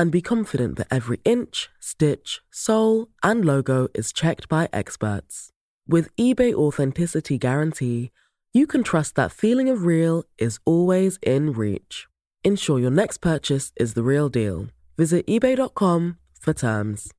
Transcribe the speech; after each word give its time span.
and 0.00 0.10
be 0.10 0.22
confident 0.22 0.78
that 0.78 0.86
every 0.90 1.20
inch, 1.26 1.68
stitch, 1.78 2.40
sole, 2.50 3.08
and 3.22 3.44
logo 3.44 3.86
is 3.92 4.14
checked 4.14 4.48
by 4.48 4.66
experts. 4.72 5.50
With 5.86 6.08
eBay 6.16 6.54
Authenticity 6.54 7.36
Guarantee, 7.36 8.10
you 8.54 8.66
can 8.66 8.82
trust 8.82 9.14
that 9.16 9.30
feeling 9.30 9.68
of 9.68 9.84
real 9.84 10.24
is 10.38 10.58
always 10.64 11.18
in 11.22 11.52
reach. 11.52 12.08
Ensure 12.42 12.78
your 12.78 12.90
next 12.90 13.18
purchase 13.18 13.72
is 13.76 13.92
the 13.92 14.02
real 14.02 14.30
deal. 14.30 14.68
Visit 14.96 15.26
eBay.com 15.26 16.16
for 16.40 16.54
terms. 16.54 17.12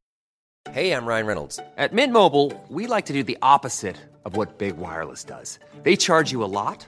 Hey, 0.71 0.91
I'm 0.91 1.05
Ryan 1.05 1.27
Reynolds. 1.27 1.59
At 1.77 1.93
Mint 1.93 2.11
Mobile, 2.11 2.51
we 2.67 2.87
like 2.87 3.05
to 3.05 3.13
do 3.13 3.21
the 3.21 3.37
opposite 3.43 3.97
of 4.25 4.35
what 4.35 4.57
Big 4.57 4.77
Wireless 4.77 5.23
does. 5.23 5.59
They 5.83 5.95
charge 5.95 6.31
you 6.31 6.43
a 6.43 6.49
lot, 6.59 6.87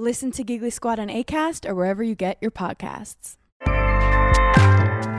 Listen 0.00 0.30
to 0.32 0.42
Giggly 0.42 0.70
Squad 0.70 0.98
on 0.98 1.08
ACAST 1.08 1.68
or 1.68 1.74
wherever 1.74 2.02
you 2.02 2.14
get 2.14 2.38
your 2.40 2.50
podcasts. 2.50 3.36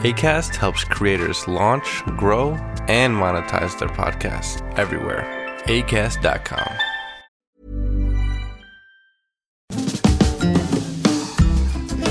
ACAST 0.02 0.56
helps 0.56 0.84
creators 0.84 1.48
launch, 1.48 2.02
grow, 2.18 2.54
and 2.88 3.16
monetize 3.16 3.78
their 3.78 3.90
podcasts 3.90 4.60
everywhere. 4.80 5.24
ACAST.com. 5.66 6.74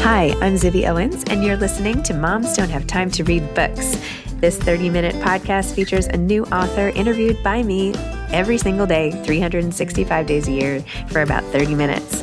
Hi, 0.02 0.28
I'm 0.40 0.54
Zibby 0.54 0.88
Owens, 0.88 1.24
and 1.24 1.42
you're 1.42 1.56
listening 1.56 2.04
to 2.04 2.14
Moms 2.14 2.56
Don't 2.56 2.70
Have 2.70 2.86
Time 2.86 3.10
to 3.10 3.24
Read 3.24 3.52
Books. 3.52 4.00
This 4.34 4.56
30 4.56 4.90
minute 4.90 5.16
podcast 5.16 5.74
features 5.74 6.06
a 6.06 6.16
new 6.16 6.44
author 6.44 6.90
interviewed 6.90 7.42
by 7.42 7.64
me 7.64 7.94
every 8.30 8.58
single 8.58 8.86
day, 8.86 9.10
365 9.24 10.26
days 10.26 10.46
a 10.46 10.52
year, 10.52 10.80
for 11.08 11.22
about 11.22 11.42
30 11.46 11.74
minutes. 11.74 12.22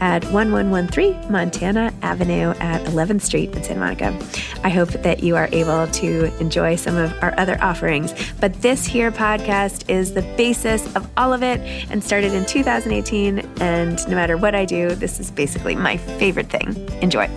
at 0.00 0.24
1113 0.24 1.30
Montana 1.30 1.92
Avenue 2.02 2.50
at 2.60 2.82
11th 2.86 3.22
Street 3.22 3.54
in 3.54 3.62
Santa 3.62 3.80
Monica. 3.80 4.18
I 4.64 4.68
hope 4.68 4.88
that 4.90 5.22
you 5.22 5.36
are 5.36 5.48
able 5.52 5.86
to 5.86 6.24
enjoy 6.40 6.76
some 6.76 6.96
of 6.96 7.12
our 7.22 7.38
other 7.38 7.60
offerings. 7.62 8.14
But 8.40 8.54
this 8.62 8.86
here 8.86 9.12
podcast 9.12 9.88
is 9.88 10.14
the 10.14 10.22
basis 10.36 10.94
of 10.96 11.08
all 11.16 11.32
of 11.32 11.42
it 11.42 11.60
and 11.90 12.02
started 12.02 12.32
in 12.34 12.44
2018. 12.46 13.38
And 13.60 14.08
no 14.08 14.14
matter 14.14 14.36
what 14.36 14.54
I 14.54 14.64
do, 14.64 14.94
this 14.94 15.20
is 15.20 15.30
basically 15.30 15.76
my 15.76 15.96
favorite 15.96 16.50
thing. 16.50 16.74
Enjoy. 17.00 17.28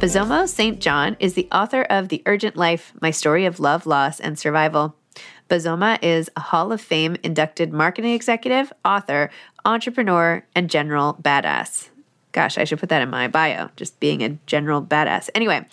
Bozoma 0.00 0.46
St. 0.46 0.80
John 0.80 1.16
is 1.18 1.32
the 1.32 1.48
author 1.50 1.82
of 1.82 2.08
The 2.08 2.22
Urgent 2.26 2.56
Life 2.56 2.92
My 3.00 3.10
Story 3.10 3.46
of 3.46 3.58
Love, 3.58 3.86
Loss, 3.86 4.20
and 4.20 4.38
Survival. 4.38 4.96
Bozoma 5.48 5.98
is 6.02 6.30
a 6.36 6.40
Hall 6.40 6.72
of 6.72 6.80
Fame 6.80 7.16
inducted 7.22 7.72
marketing 7.72 8.12
executive, 8.12 8.72
author, 8.84 9.30
entrepreneur, 9.64 10.44
and 10.54 10.70
general 10.70 11.18
badass. 11.22 11.90
Gosh, 12.32 12.58
I 12.58 12.64
should 12.64 12.80
put 12.80 12.88
that 12.88 13.02
in 13.02 13.10
my 13.10 13.28
bio, 13.28 13.70
just 13.76 14.00
being 14.00 14.22
a 14.22 14.30
general 14.46 14.82
badass. 14.82 15.30
Anyway, 15.34 15.66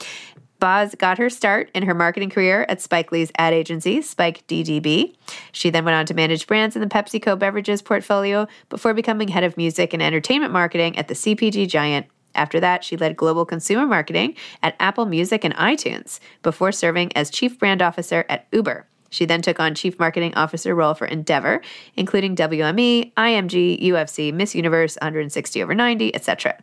Boz 0.60 0.94
got 0.94 1.18
her 1.18 1.30
start 1.30 1.72
in 1.74 1.84
her 1.84 1.96
marketing 1.96 2.30
career 2.30 2.66
at 2.70 2.82
Spike 2.82 3.12
Lee's 3.12 3.32
ad 3.38 3.54
agency, 3.54 4.02
Spike 4.02 4.46
DDB. 4.48 5.16
She 5.52 5.72
then 5.72 5.86
went 5.86 5.96
on 5.96 6.06
to 6.06 6.14
manage 6.14 6.46
brands 6.46 6.76
in 6.76 6.82
the 6.82 6.88
PepsiCo 6.88 7.40
beverages 7.40 7.82
portfolio 7.82 8.48
before 8.70 8.94
becoming 8.94 9.30
head 9.30 9.44
of 9.44 9.58
music 9.58 9.94
and 9.94 10.04
entertainment 10.04 10.54
marketing 10.54 10.98
at 10.98 11.08
the 11.08 11.16
CPG 11.16 11.68
giant 11.68 12.06
after 12.36 12.60
that, 12.60 12.84
she 12.84 12.98
led 12.98 13.18
global 13.18 13.46
consumer 13.46 13.86
marketing 13.86 14.36
at 14.64 14.76
Apple 14.80 15.06
Music 15.06 15.44
and 15.44 15.56
iTunes 15.56 16.20
before 16.42 16.72
serving 16.72 17.16
as 17.16 17.30
chief 17.30 17.60
brand 17.60 17.82
officer 17.82 18.26
at 18.30 18.48
Uber. 18.52 18.88
She 19.12 19.26
then 19.26 19.44
took 19.44 19.60
on 19.60 19.76
chief 19.76 20.00
marketing 20.00 20.34
officer 20.36 20.74
role 20.74 20.96
for 20.96 21.06
Endeavor, 21.06 21.62
including 21.96 22.36
WME, 22.36 23.14
IMG, 23.14 23.84
UFC, 23.84 24.34
Miss 24.34 24.56
Universe, 24.56 24.98
160 25.00 25.62
over 25.62 25.76
90, 25.76 26.16
etc. 26.16 26.58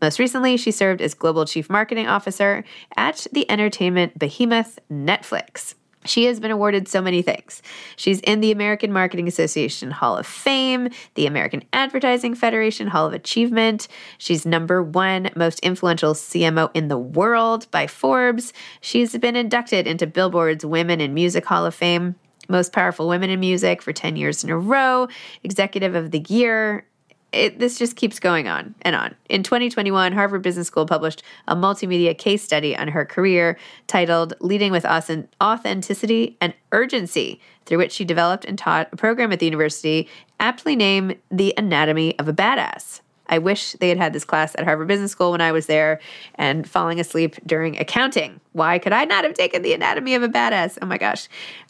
Most 0.00 0.18
recently, 0.18 0.56
she 0.56 0.72
served 0.72 1.00
as 1.00 1.14
global 1.14 1.44
chief 1.44 1.70
marketing 1.70 2.08
officer 2.08 2.64
at 2.96 3.28
the 3.30 3.48
entertainment 3.48 4.18
behemoth 4.18 4.80
Netflix. 4.90 5.74
She 6.04 6.24
has 6.24 6.40
been 6.40 6.50
awarded 6.50 6.88
so 6.88 7.00
many 7.00 7.22
things. 7.22 7.62
She's 7.96 8.20
in 8.20 8.40
the 8.40 8.50
American 8.50 8.92
Marketing 8.92 9.28
Association 9.28 9.90
Hall 9.90 10.16
of 10.16 10.26
Fame, 10.26 10.88
the 11.14 11.26
American 11.26 11.62
Advertising 11.72 12.34
Federation 12.34 12.88
Hall 12.88 13.06
of 13.06 13.12
Achievement. 13.12 13.86
She's 14.18 14.44
number 14.44 14.82
one 14.82 15.30
most 15.36 15.60
influential 15.60 16.14
CMO 16.14 16.70
in 16.74 16.88
the 16.88 16.98
world 16.98 17.70
by 17.70 17.86
Forbes. 17.86 18.52
She's 18.80 19.16
been 19.16 19.36
inducted 19.36 19.86
into 19.86 20.06
Billboard's 20.06 20.66
Women 20.66 21.00
in 21.00 21.14
Music 21.14 21.44
Hall 21.44 21.64
of 21.66 21.74
Fame, 21.74 22.16
Most 22.48 22.72
Powerful 22.72 23.08
Women 23.08 23.30
in 23.30 23.38
Music 23.38 23.80
for 23.80 23.92
10 23.92 24.16
years 24.16 24.42
in 24.42 24.50
a 24.50 24.58
row, 24.58 25.06
Executive 25.44 25.94
of 25.94 26.10
the 26.10 26.24
Year, 26.28 26.84
it, 27.32 27.58
this 27.58 27.78
just 27.78 27.96
keeps 27.96 28.18
going 28.18 28.48
on 28.48 28.74
and 28.82 28.96
on. 28.96 29.14
In 29.28 29.42
2021, 29.42 30.12
Harvard 30.12 30.42
Business 30.42 30.66
School 30.66 30.86
published 30.86 31.22
a 31.48 31.56
multimedia 31.56 32.16
case 32.16 32.42
study 32.42 32.76
on 32.76 32.88
her 32.88 33.04
career 33.04 33.58
titled 33.86 34.34
Leading 34.40 34.72
with 34.72 34.84
Authenticity 34.84 36.36
and 36.40 36.54
Urgency, 36.72 37.40
through 37.66 37.78
which 37.78 37.92
she 37.92 38.04
developed 38.04 38.44
and 38.44 38.58
taught 38.58 38.88
a 38.92 38.96
program 38.96 39.32
at 39.32 39.40
the 39.40 39.46
university 39.46 40.08
aptly 40.40 40.74
named 40.74 41.16
The 41.30 41.54
Anatomy 41.56 42.18
of 42.18 42.28
a 42.28 42.32
Badass. 42.32 43.01
I 43.26 43.38
wish 43.38 43.72
they 43.72 43.88
had 43.88 43.98
had 43.98 44.12
this 44.12 44.24
class 44.24 44.54
at 44.56 44.64
Harvard 44.64 44.88
Business 44.88 45.12
School 45.12 45.32
when 45.32 45.40
I 45.40 45.52
was 45.52 45.66
there 45.66 46.00
and 46.34 46.68
falling 46.68 47.00
asleep 47.00 47.36
during 47.46 47.78
accounting. 47.78 48.40
Why 48.52 48.78
could 48.78 48.92
I 48.92 49.04
not 49.04 49.24
have 49.24 49.34
taken 49.34 49.62
the 49.62 49.72
anatomy 49.72 50.14
of 50.14 50.22
a 50.22 50.28
badass? 50.28 50.78
Oh 50.82 50.86
my 50.86 50.98
gosh. 50.98 51.28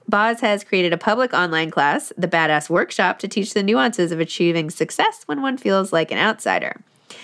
Boz 0.09 0.41
has 0.41 0.65
created 0.65 0.93
a 0.93 0.99
public 0.99 1.33
online 1.33 1.71
class, 1.71 2.13
the 2.19 2.27
Badass 2.27 2.69
Workshop, 2.69 3.19
to 3.21 3.29
teach 3.29 3.55
the 3.55 3.63
nuances 3.63 4.11
of 4.11 4.21
achieving 4.21 4.71
success 4.71 5.23
when 5.27 5.43
one 5.43 5.57
feels 5.57 5.93
like 5.93 6.11
an 6.11 6.19
outsider. 6.19 6.81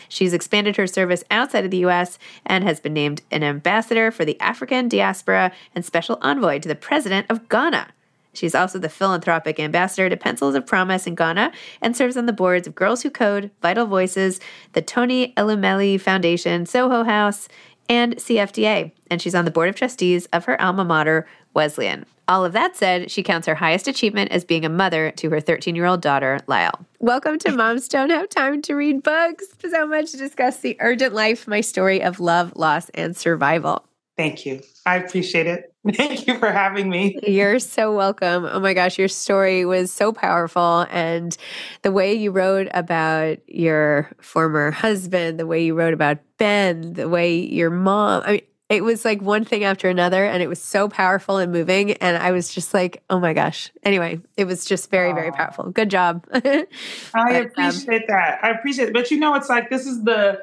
She's 0.08 0.32
expanded 0.32 0.76
her 0.76 0.86
service 0.86 1.24
outside 1.30 1.64
of 1.64 1.70
the 1.70 1.84
US 1.86 2.18
and 2.46 2.64
has 2.64 2.80
been 2.80 2.94
named 2.94 3.22
an 3.30 3.42
ambassador 3.42 4.10
for 4.10 4.24
the 4.24 4.40
African 4.40 4.88
diaspora 4.88 5.52
and 5.74 5.84
special 5.84 6.18
envoy 6.22 6.60
to 6.60 6.68
the 6.68 6.74
president 6.74 7.26
of 7.28 7.48
Ghana. 7.48 7.88
She's 8.32 8.54
also 8.54 8.78
the 8.78 8.88
philanthropic 8.88 9.58
ambassador 9.58 10.08
to 10.08 10.16
Pencils 10.16 10.54
of 10.54 10.66
Promise 10.66 11.06
in 11.06 11.14
Ghana 11.14 11.52
and 11.80 11.96
serves 11.96 12.16
on 12.16 12.26
the 12.26 12.32
boards 12.32 12.66
of 12.66 12.74
Girls 12.74 13.02
Who 13.02 13.10
Code, 13.10 13.50
Vital 13.62 13.86
Voices, 13.86 14.40
the 14.72 14.82
Tony 14.82 15.32
Elumelu 15.36 16.00
Foundation, 16.00 16.66
Soho 16.66 17.04
House, 17.04 17.48
and 17.88 18.16
CFDA. 18.16 18.92
And 19.10 19.20
she's 19.20 19.34
on 19.34 19.44
the 19.44 19.50
board 19.50 19.68
of 19.68 19.74
trustees 19.74 20.26
of 20.26 20.44
her 20.44 20.60
alma 20.60 20.84
mater, 20.84 21.26
Wesleyan. 21.54 22.04
All 22.28 22.44
of 22.44 22.52
that 22.52 22.76
said, 22.76 23.10
she 23.10 23.22
counts 23.22 23.46
her 23.46 23.54
highest 23.54 23.88
achievement 23.88 24.30
as 24.30 24.44
being 24.44 24.66
a 24.66 24.68
mother 24.68 25.10
to 25.12 25.30
her 25.30 25.40
13 25.40 25.74
year 25.74 25.86
old 25.86 26.02
daughter, 26.02 26.38
Lael. 26.46 26.84
Welcome 26.98 27.38
to 27.38 27.52
Moms 27.52 27.88
Don't 27.88 28.10
Have 28.10 28.28
Time 28.28 28.60
to 28.62 28.74
Read 28.74 29.02
Books. 29.02 29.46
So 29.66 29.86
much 29.86 30.10
to 30.10 30.18
discuss 30.18 30.58
the 30.58 30.76
urgent 30.80 31.14
life, 31.14 31.48
my 31.48 31.62
story 31.62 32.02
of 32.02 32.20
love, 32.20 32.52
loss, 32.54 32.90
and 32.90 33.16
survival. 33.16 33.86
Thank 34.18 34.44
you. 34.44 34.60
I 34.84 34.96
appreciate 34.96 35.46
it. 35.46 35.72
Thank 35.94 36.26
you 36.26 36.38
for 36.40 36.50
having 36.50 36.90
me. 36.90 37.16
You're 37.22 37.60
so 37.60 37.94
welcome. 37.94 38.46
Oh 38.50 38.58
my 38.58 38.74
gosh, 38.74 38.98
your 38.98 39.06
story 39.06 39.64
was 39.64 39.92
so 39.92 40.12
powerful. 40.12 40.86
And 40.90 41.36
the 41.82 41.92
way 41.92 42.14
you 42.14 42.32
wrote 42.32 42.66
about 42.74 43.38
your 43.48 44.10
former 44.20 44.72
husband, 44.72 45.38
the 45.38 45.46
way 45.46 45.64
you 45.64 45.74
wrote 45.74 45.94
about 45.94 46.18
Ben, 46.36 46.94
the 46.94 47.08
way 47.08 47.36
your 47.36 47.70
mom, 47.70 48.24
I 48.26 48.32
mean, 48.32 48.40
it 48.68 48.82
was 48.82 49.04
like 49.04 49.22
one 49.22 49.44
thing 49.44 49.62
after 49.62 49.88
another 49.88 50.24
and 50.24 50.42
it 50.42 50.48
was 50.48 50.60
so 50.60 50.88
powerful 50.88 51.38
and 51.38 51.50
moving 51.50 51.92
and 51.92 52.22
i 52.22 52.32
was 52.32 52.52
just 52.52 52.74
like 52.74 53.02
oh 53.08 53.18
my 53.18 53.32
gosh 53.32 53.72
anyway 53.82 54.20
it 54.36 54.44
was 54.44 54.66
just 54.66 54.90
very 54.90 55.14
very 55.14 55.32
powerful 55.32 55.70
good 55.70 55.88
job 55.88 56.26
i 56.34 56.66
but, 57.14 57.16
um, 57.16 57.46
appreciate 57.46 58.02
um, 58.02 58.06
that 58.08 58.38
i 58.42 58.50
appreciate 58.50 58.88
it 58.88 58.92
but 58.92 59.10
you 59.10 59.18
know 59.18 59.34
it's 59.34 59.48
like 59.48 59.70
this 59.70 59.86
is 59.86 60.04
the 60.04 60.38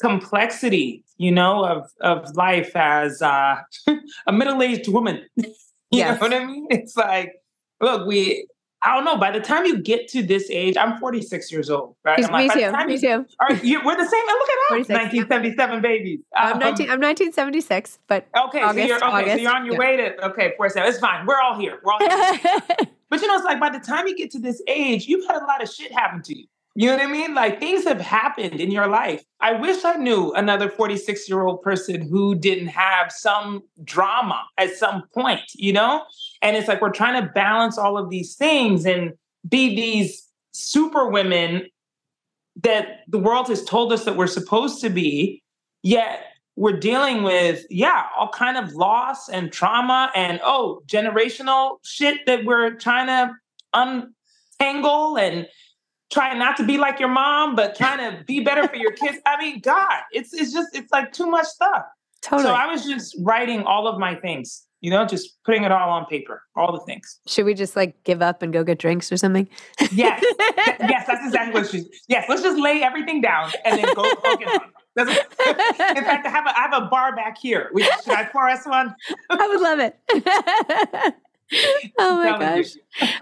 complexity 0.00 1.04
you 1.18 1.30
know 1.30 1.64
of 1.64 1.90
of 2.00 2.34
life 2.36 2.74
as 2.74 3.22
uh, 3.22 3.56
a 4.26 4.32
middle-aged 4.32 4.88
woman 4.88 5.22
you 5.36 5.52
yes. 5.90 6.20
know 6.20 6.26
what 6.26 6.34
i 6.34 6.44
mean 6.44 6.66
it's 6.70 6.96
like 6.96 7.32
look 7.80 8.06
we 8.06 8.46
I 8.82 8.94
don't 8.94 9.04
know. 9.04 9.16
By 9.18 9.30
the 9.30 9.40
time 9.40 9.66
you 9.66 9.78
get 9.78 10.08
to 10.08 10.22
this 10.22 10.48
age, 10.50 10.76
I'm 10.76 10.98
46 10.98 11.52
years 11.52 11.68
old, 11.68 11.96
right? 12.02 12.24
I'm 12.24 12.32
like, 12.32 12.54
me 12.54 12.62
too. 12.62 12.86
Me 12.86 12.94
you, 12.94 12.98
too. 12.98 13.26
Are 13.38 13.54
you, 13.56 13.80
we're 13.84 13.96
the 13.96 14.08
same. 14.08 14.24
Look 14.24 14.48
at 14.48 14.80
us. 14.80 14.88
1977 14.88 15.82
babies. 15.82 16.20
I'm, 16.34 16.58
19, 16.58 16.86
I'm 16.88 17.00
1976, 17.00 17.98
but 18.06 18.26
okay. 18.46 18.62
August, 18.62 18.82
so 18.82 18.86
you're 18.86 18.96
okay. 18.96 19.06
August, 19.06 19.36
so 19.36 19.42
you're 19.42 19.54
on 19.54 19.66
your 19.66 19.74
yeah. 19.74 19.80
way 19.80 19.96
to 19.96 20.26
okay. 20.28 20.54
47. 20.56 20.88
It's 20.88 20.98
fine. 20.98 21.26
We're 21.26 21.40
all 21.40 21.58
here. 21.58 21.80
We're 21.84 21.92
all 21.92 21.98
here. 21.98 22.40
but 23.10 23.20
you 23.20 23.28
know, 23.28 23.34
it's 23.34 23.44
like 23.44 23.60
by 23.60 23.68
the 23.68 23.80
time 23.80 24.06
you 24.06 24.16
get 24.16 24.30
to 24.30 24.38
this 24.38 24.62
age, 24.66 25.06
you've 25.06 25.26
had 25.26 25.42
a 25.42 25.44
lot 25.44 25.62
of 25.62 25.68
shit 25.68 25.92
happen 25.92 26.22
to 26.22 26.38
you. 26.38 26.46
You 26.76 26.86
know 26.86 26.96
what 26.96 27.06
I 27.06 27.10
mean? 27.10 27.34
Like 27.34 27.58
things 27.58 27.84
have 27.84 28.00
happened 28.00 28.60
in 28.60 28.70
your 28.70 28.86
life. 28.86 29.24
I 29.40 29.52
wish 29.52 29.84
I 29.84 29.96
knew 29.96 30.32
another 30.32 30.70
46 30.70 31.28
year 31.28 31.42
old 31.42 31.62
person 31.62 32.00
who 32.08 32.36
didn't 32.36 32.68
have 32.68 33.10
some 33.10 33.62
drama 33.82 34.44
at 34.56 34.76
some 34.76 35.02
point, 35.12 35.42
you 35.54 35.72
know? 35.72 36.04
And 36.42 36.56
it's 36.56 36.68
like 36.68 36.80
we're 36.80 36.90
trying 36.90 37.20
to 37.22 37.28
balance 37.32 37.76
all 37.76 37.98
of 37.98 38.08
these 38.08 38.36
things 38.36 38.86
and 38.86 39.12
be 39.48 39.74
these 39.74 40.28
super 40.52 41.08
women 41.08 41.66
that 42.62 43.00
the 43.08 43.18
world 43.18 43.48
has 43.48 43.64
told 43.64 43.92
us 43.92 44.04
that 44.04 44.16
we're 44.16 44.26
supposed 44.26 44.80
to 44.82 44.90
be, 44.90 45.42
yet 45.82 46.24
we're 46.56 46.78
dealing 46.78 47.22
with, 47.22 47.64
yeah, 47.70 48.06
all 48.16 48.28
kind 48.28 48.56
of 48.56 48.74
loss 48.74 49.28
and 49.28 49.52
trauma 49.52 50.10
and 50.14 50.40
oh, 50.44 50.82
generational 50.86 51.78
shit 51.82 52.26
that 52.26 52.44
we're 52.44 52.74
trying 52.74 53.06
to 53.06 53.32
untangle 53.72 55.16
and 55.16 55.46
trying 56.10 56.38
not 56.38 56.56
to 56.58 56.64
be 56.64 56.78
like 56.78 56.98
your 56.98 57.08
mom, 57.08 57.56
but 57.56 57.76
trying 57.76 57.98
to 57.98 58.24
be 58.24 58.40
better 58.40 58.66
for 58.68 58.76
your 58.76 58.92
kids. 58.92 59.18
I 59.26 59.36
mean, 59.38 59.60
God, 59.60 60.00
it's 60.12 60.32
it's 60.32 60.52
just 60.52 60.74
it's 60.74 60.90
like 60.92 61.12
too 61.12 61.26
much 61.26 61.46
stuff. 61.46 61.84
Totally. 62.22 62.48
So 62.48 62.54
I 62.54 62.66
was 62.66 62.84
just 62.84 63.16
writing 63.20 63.62
all 63.62 63.86
of 63.88 63.98
my 63.98 64.14
things, 64.14 64.66
you 64.80 64.90
know, 64.90 65.06
just 65.06 65.42
putting 65.44 65.64
it 65.64 65.72
all 65.72 65.88
on 65.88 66.04
paper, 66.06 66.42
all 66.54 66.72
the 66.72 66.80
things. 66.80 67.18
Should 67.26 67.46
we 67.46 67.54
just 67.54 67.76
like 67.76 68.02
give 68.04 68.20
up 68.20 68.42
and 68.42 68.52
go 68.52 68.62
get 68.62 68.78
drinks 68.78 69.10
or 69.10 69.16
something? 69.16 69.48
Yes, 69.92 70.22
yes, 70.38 71.06
that's 71.06 71.24
exactly 71.24 71.60
what 71.60 71.70
she's. 71.70 71.86
Yes, 72.08 72.26
let's 72.28 72.42
just 72.42 72.58
lay 72.58 72.82
everything 72.82 73.20
down 73.20 73.50
and 73.64 73.78
then 73.78 73.94
go. 73.94 74.02
go 74.02 74.36
get 74.36 74.60
in 74.96 75.06
fact, 75.06 76.26
I 76.26 76.30
have 76.30 76.46
a 76.46 76.58
I 76.58 76.62
have 76.62 76.82
a 76.82 76.86
bar 76.86 77.14
back 77.14 77.38
here. 77.38 77.70
We, 77.72 77.82
should 77.82 78.12
I 78.12 78.24
pour 78.24 78.48
us 78.48 78.66
one? 78.66 78.94
I 79.30 79.48
would 79.48 79.60
love 79.60 79.78
it. 79.78 81.14
oh 82.02 82.16
my 82.16 82.38
gosh. 82.38 82.70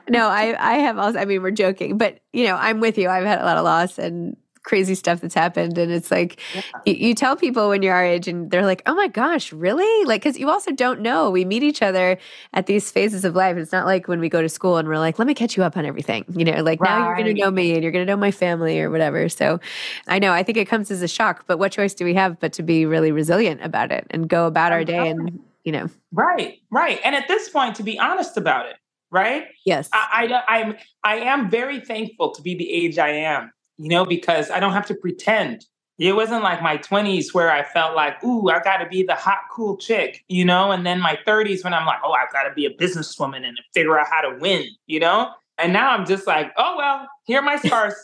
No, 0.09 0.29
I 0.29 0.57
I 0.59 0.79
have 0.79 0.99
also 0.99 1.19
I 1.19 1.25
mean 1.25 1.43
we're 1.43 1.51
joking, 1.51 1.99
but 1.99 2.21
you 2.33 2.47
know, 2.47 2.57
I'm 2.57 2.81
with 2.81 2.99
you. 2.99 3.09
I've 3.09 3.27
had 3.27 3.41
a 3.41 3.45
lot 3.45 3.57
of 3.57 3.65
loss 3.65 3.99
and 3.99 4.37
crazy 4.69 4.95
stuff 4.95 5.23
that's 5.23 5.35
happened 5.35 5.79
and 5.79 5.91
it's 5.91 6.11
like 6.11 6.39
yeah. 6.55 6.61
you, 6.85 6.93
you, 6.93 7.15
tell 7.15 7.37
people 7.37 7.71
when 7.71 7.83
you're 7.83 7.95
our 7.95 8.05
age 8.05 8.29
and 8.29 8.51
they're 8.51 8.67
like 8.67 8.83
oh 8.85 8.95
my 8.95 9.09
gosh 9.09 9.51
really 9.51 10.05
like 10.05 10.21
because 10.21 10.39
you 10.39 10.51
also 10.51 10.71
don't 10.73 11.01
know 11.01 11.31
we 11.31 11.43
meet 11.43 11.63
each 11.63 11.81
other 11.81 12.19
at 12.53 12.67
these 12.67 12.91
phases 12.91 13.25
of 13.25 13.35
life 13.35 13.57
it's 13.57 13.73
not 13.73 13.87
like 13.87 14.09
when 14.09 14.21
we 14.21 14.29
go 14.29 14.43
to 14.43 14.49
school 14.49 14.77
and 14.77 14.87
we're 14.87 14.99
like 14.99 15.19
let 15.19 15.27
me 15.27 15.33
catch 15.33 15.57
you 15.57 15.63
up 15.63 15.77
on 15.79 15.87
everything 15.87 16.23
you 16.37 16.45
know 16.45 16.63
like 16.63 16.81
right. 16.83 16.99
now 16.99 17.07
you're 17.07 17.15
going 17.15 17.35
to 17.35 17.43
know 17.43 17.51
me 17.51 17.73
and 17.73 17.83
you're 17.83 17.93
going 17.93 18.05
to 18.07 18.13
know 18.13 18.17
my 18.17 18.31
family 18.31 18.79
or 18.79 18.91
whatever 18.91 19.27
so 19.31 19.59
i 20.07 20.19
know 20.19 20.33
i 20.33 20.43
think 20.43 20.59
it 20.59 20.67
comes 20.67 20.91
as 20.91 21.01
a 21.01 21.09
shock 21.09 21.45
but 21.47 21.59
what 21.59 21.73
choice 21.73 21.95
do 21.95 22.05
we 22.05 22.13
have 22.13 22.39
but 22.39 22.53
to 22.53 22.63
be 22.63 22.85
really 22.85 23.11
resilient 23.11 23.63
about 23.63 23.91
it 23.91 24.07
and 24.11 24.29
go 24.29 24.47
about 24.47 24.71
our 24.71 24.85
day 24.85 25.09
and 25.09 25.41
you 25.65 25.73
know. 25.73 25.89
Right, 26.13 26.59
right. 26.71 27.01
And 27.05 27.15
at 27.15 27.29
this 27.29 27.49
point, 27.49 27.75
to 27.77 27.83
be 27.83 27.99
honest 27.99 28.37
about 28.37 28.67
it, 28.67 28.77
right? 29.11 29.47
Yes. 29.65 29.89
I, 29.93 30.43
I, 30.49 30.59
I'm, 30.59 30.77
I 31.05 31.17
am 31.17 31.51
very 31.51 31.81
thankful 31.81 32.33
to 32.33 32.43
be 32.43 32.55
the 32.55 32.71
age 32.71 32.99
I 32.99 33.11
am, 33.11 33.53
you 33.77 33.89
know, 33.89 34.05
because 34.05 34.51
I 34.51 34.61
don't 34.61 34.73
have 34.73 34.87
to 34.87 34.95
pretend. 34.95 35.67
It 35.99 36.15
wasn't 36.15 36.45
like 36.45 36.63
my 36.63 36.77
20s 36.79 37.35
where 37.35 37.51
I 37.51 37.65
felt 37.65 37.97
like, 37.97 38.23
ooh, 38.23 38.49
I 38.51 38.61
got 38.61 38.77
to 38.77 38.87
be 38.87 39.03
the 39.03 39.17
hot, 39.17 39.41
cool 39.51 39.77
chick, 39.77 40.25
you 40.29 40.45
know? 40.45 40.71
And 40.71 40.87
then 40.87 41.01
my 41.01 41.19
30s 41.27 41.65
when 41.65 41.75
I'm 41.75 41.87
like, 41.87 41.99
oh, 42.05 42.13
I've 42.13 42.33
got 42.33 42.45
to 42.45 42.55
be 42.55 42.67
a 42.67 42.71
businesswoman 42.71 43.45
and 43.45 43.59
figure 43.75 43.99
out 43.99 44.07
how 44.09 44.21
to 44.21 44.39
win, 44.39 44.65
you 44.87 45.01
know? 45.01 45.33
And 45.59 45.73
now 45.73 45.91
I'm 45.91 46.07
just 46.07 46.27
like, 46.27 46.53
oh, 46.57 46.77
well, 46.77 47.09
here 47.27 47.41
are 47.41 47.43
my 47.43 47.57
scars. 47.57 47.95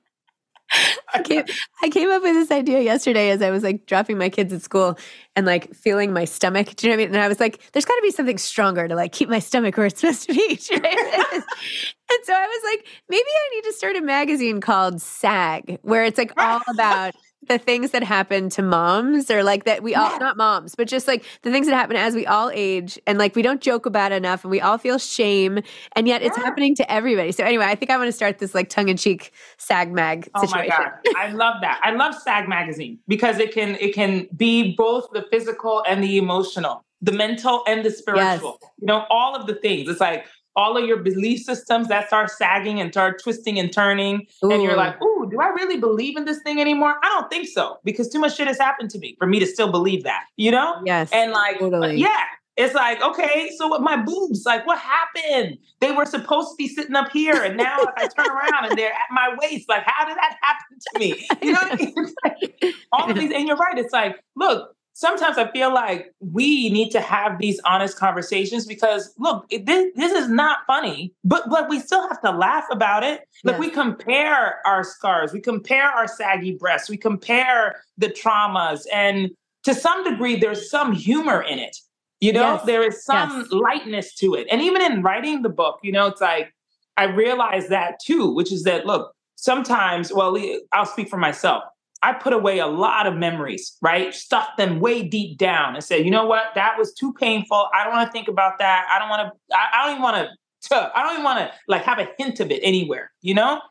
I 1.14 1.22
came, 1.24 1.44
I 1.82 1.90
came 1.90 2.10
up 2.10 2.22
with 2.22 2.34
this 2.34 2.52
idea 2.52 2.82
yesterday 2.82 3.30
as 3.30 3.42
I 3.42 3.50
was 3.50 3.64
like 3.64 3.86
dropping 3.86 4.18
my 4.18 4.30
kids 4.30 4.54
at 4.54 4.62
school 4.62 4.98
and 5.36 5.46
like 5.46 5.74
feeling 5.74 6.14
my 6.14 6.26
stomach. 6.26 6.76
Do 6.76 6.88
you 6.88 6.92
know 6.92 6.98
what 6.98 7.04
I 7.04 7.06
mean? 7.06 7.16
And 7.16 7.24
I 7.24 7.28
was 7.28 7.40
like, 7.40 7.72
there's 7.72 7.86
got 7.86 7.96
to 7.96 8.02
be 8.02 8.12
something 8.12 8.38
stronger 8.38 8.88
to 8.88 8.96
like 8.96 9.12
keep 9.12 9.30
my 9.30 9.40
stomach 9.40 9.78
where 9.78 9.88
it's 9.88 10.00
supposed 10.00 10.28
to 10.28 10.34
be. 10.34 10.48
and 10.74 12.24
so 12.24 12.34
I 12.34 12.48
was 12.48 12.72
like, 12.72 12.88
maybe 13.10 13.24
I 13.24 13.56
need 13.56 13.64
to 13.64 13.74
start 13.74 13.96
a 13.96 14.02
magazine 14.02 14.62
called 14.62 15.02
SAG, 15.02 15.80
where 15.82 16.04
it's 16.04 16.18
like 16.18 16.34
all 16.38 16.62
about 16.68 17.16
the 17.50 17.58
things 17.58 17.92
that 17.92 18.04
happen 18.04 18.48
to 18.50 18.62
moms 18.62 19.30
or 19.30 19.44
like 19.44 19.66
that 19.66 19.84
we 19.84 19.96
all 19.96 20.12
yeah. 20.12 20.18
not 20.20 20.38
moms 20.38 20.76
but 20.76 20.88
just 20.88 21.08
like 21.08 21.26
the 21.42 21.52
things 21.52 21.68
that 21.68 21.74
happen 21.74 21.96
as 21.96 22.16
we 22.16 22.26
all 22.26 22.50
age 22.54 22.98
and 23.06 23.18
like 23.18 23.36
we 23.36 23.42
don't 23.42 23.60
joke 23.60 23.86
about 23.86 24.12
enough 24.12 24.44
and 24.44 24.52
we 24.52 24.62
all 24.62 24.78
feel 24.78 24.98
shame 24.98 25.60
and 25.96 26.08
yet 26.08 26.22
it's 26.22 26.38
yeah. 26.38 26.44
happening 26.44 26.76
to 26.76 26.90
everybody 26.90 27.32
so 27.32 27.44
anyway 27.44 27.66
i 27.66 27.76
think 27.76 27.92
i 27.92 27.98
want 27.98 28.08
to 28.08 28.14
start 28.14 28.38
this 28.38 28.56
like 28.56 28.70
tongue-in-cheek 28.70 29.34
sag 29.58 29.92
mag 29.92 30.30
situation. 30.40 30.58
oh 30.58 30.62
my 30.62 30.68
god 30.68 30.92
i 31.18 31.32
love 31.32 31.56
that 31.62 31.80
i 31.84 31.92
love 31.92 32.14
sag 32.16 32.48
magazine 32.48 32.98
because 33.08 33.40
it 33.40 33.54
can 33.54 33.76
it 33.82 33.94
can 33.94 34.28
be 34.38 34.76
both 34.76 35.10
the 35.12 35.26
physical 35.32 35.84
and 35.88 36.04
the 36.04 36.18
emotional 36.18 36.86
the 37.02 37.12
mental 37.12 37.64
and 37.68 37.84
the 37.84 37.92
spiritual 37.92 38.58
yes. 38.62 38.72
you 38.80 38.86
know 38.86 39.06
all 39.10 39.36
of 39.36 39.48
the 39.48 39.56
things 39.56 39.90
it's 39.90 40.00
like 40.00 40.26
all 40.56 40.78
of 40.78 40.86
your 40.86 40.98
belief 40.98 41.42
systems 41.42 41.88
that 41.88 42.08
start 42.08 42.30
sagging 42.30 42.80
and 42.80 42.92
start 42.92 43.22
twisting 43.22 43.60
and 43.60 43.72
turning. 43.72 44.26
Ooh. 44.44 44.52
And 44.52 44.62
you're 44.64 44.76
like, 44.76 45.02
ooh, 45.02 45.28
do 45.30 45.40
I 45.40 45.48
really 45.50 45.78
believe 45.78 46.18
in 46.18 46.26
this 46.26 46.42
thing 46.44 46.60
anymore? 46.60 46.96
I 47.04 47.08
don't 47.10 47.30
think 47.30 47.48
so 47.48 47.78
because 47.84 48.10
too 48.10 48.20
much 48.20 48.36
shit 48.36 48.48
has 48.48 48.58
happened 48.58 48.90
to 48.92 49.00
me 49.00 49.16
for 49.20 49.28
me 49.28 49.40
to 49.40 49.46
still 49.46 49.72
believe 49.72 50.04
that, 50.04 50.26
you 50.38 50.52
know? 50.52 50.82
Yes. 50.86 51.10
And 51.12 51.32
like, 51.32 51.58
uh, 51.58 51.60
totally. 51.60 51.98
yeah. 51.98 52.26
It's 52.58 52.74
like, 52.74 53.02
okay, 53.02 53.52
so 53.58 53.72
with 53.72 53.80
my 53.80 53.96
boobs, 53.96 54.44
like 54.46 54.68
what 54.68 54.80
happened? 54.80 55.58
They 55.80 55.92
were 55.92 56.06
supposed 56.06 56.50
to 56.50 56.56
be 56.58 56.68
sitting 56.68 56.94
up 56.94 57.10
here 57.10 57.42
and 57.42 57.56
now 57.56 57.78
I 57.96 58.08
turn 58.08 58.28
around 58.30 58.66
and 58.66 58.78
they're 58.78 58.92
at 58.92 59.08
my 59.12 59.34
waist. 59.42 59.70
Like, 59.70 59.84
how 59.86 60.06
did 60.06 60.18
that 60.18 60.36
happen 60.42 60.78
to 60.94 61.00
me? 61.00 61.26
You 61.42 61.54
know 61.54 61.62
what 61.62 61.72
I 61.72 61.76
mean? 61.78 61.96
Like, 62.26 62.76
all 62.92 63.10
of 63.10 63.18
these, 63.20 63.32
and 63.32 63.48
you're 63.48 63.56
right. 63.56 63.78
It's 63.78 63.94
like, 63.94 64.22
look, 64.36 64.76
sometimes 65.00 65.38
I 65.38 65.50
feel 65.52 65.74
like 65.74 66.14
we 66.20 66.70
need 66.70 66.90
to 66.90 67.00
have 67.00 67.40
these 67.40 67.58
honest 67.64 67.98
conversations 67.98 68.66
because 68.66 69.14
look, 69.18 69.46
it, 69.50 69.66
this, 69.66 69.94
this 69.96 70.12
is 70.12 70.28
not 70.28 70.60
funny, 70.68 71.14
but 71.24 71.50
but 71.50 71.70
we 71.70 71.80
still 71.80 72.06
have 72.10 72.22
to 72.22 72.32
laugh 72.32 72.66
about 72.70 73.04
it. 73.04 73.22
Like 73.46 73.54
yes. 73.54 73.60
we 73.60 73.70
compare 73.70 74.60
our 74.68 74.84
scars, 74.84 75.32
we 75.32 75.40
compare 75.40 75.86
our 75.86 76.06
saggy 76.06 76.52
breasts, 76.52 76.90
we 76.90 76.98
compare 76.98 77.82
the 77.98 78.10
traumas, 78.10 78.82
and 78.94 79.30
to 79.64 79.74
some 79.74 80.04
degree, 80.04 80.36
there's 80.36 80.70
some 80.70 80.92
humor 80.92 81.42
in 81.42 81.60
it. 81.60 81.78
You 82.20 82.34
know, 82.34 82.56
yes. 82.56 82.66
there 82.66 82.86
is 82.86 83.06
some 83.06 83.40
yes. 83.40 83.52
lightness 83.52 84.14
to 84.16 84.34
it. 84.34 84.48
And 84.52 84.62
even 84.62 84.82
in 84.82 85.02
writing 85.02 85.42
the 85.42 85.50
book, 85.50 85.80
you 85.82 85.94
know, 85.94 86.08
it's 86.08 86.20
like 86.20 86.54
I 86.98 87.06
realized 87.06 87.70
that 87.70 88.02
too, 88.06 88.30
which 88.36 88.52
is 88.52 88.64
that 88.64 88.86
look, 88.86 89.14
sometimes, 89.36 90.12
well, 90.12 90.38
I'll 90.74 90.86
speak 90.86 91.08
for 91.08 91.16
myself 91.16 91.64
I 92.02 92.14
put 92.14 92.34
away 92.34 92.60
a 92.60 92.68
lot 92.68 93.08
of 93.08 93.16
memories, 93.16 93.78
right? 93.82 94.14
Stuffed 94.14 94.58
them 94.58 94.80
way 94.80 95.04
deep 95.04 95.38
down 95.38 95.76
and 95.76 95.84
said, 95.84 96.06
you 96.06 96.12
know 96.12 96.26
what? 96.26 96.46
That 96.56 96.78
was 96.78 96.94
too 96.94 97.14
painful. 97.14 97.68
I 97.74 97.84
don't 97.84 97.94
want 97.94 98.08
to 98.08 98.12
think 98.12 98.28
about 98.28 98.60
that. 98.60 98.88
I 98.90 99.00
don't 99.00 99.10
want 99.10 99.28
to, 99.28 99.58
I, 99.58 99.84
don't 99.84 99.92
even 99.92 100.04
want 100.04 100.30
to, 100.62 100.76
I 100.96 101.04
don't 101.04 101.14
even 101.14 101.24
want 101.24 101.40
to 101.40 101.52
like 101.68 101.84
have 101.84 102.00
a 102.00 102.08
hint 102.18 102.40
of 102.40 102.52
it 102.52 102.62
anywhere, 102.64 103.12
you 103.22 103.34
know? 103.34 103.62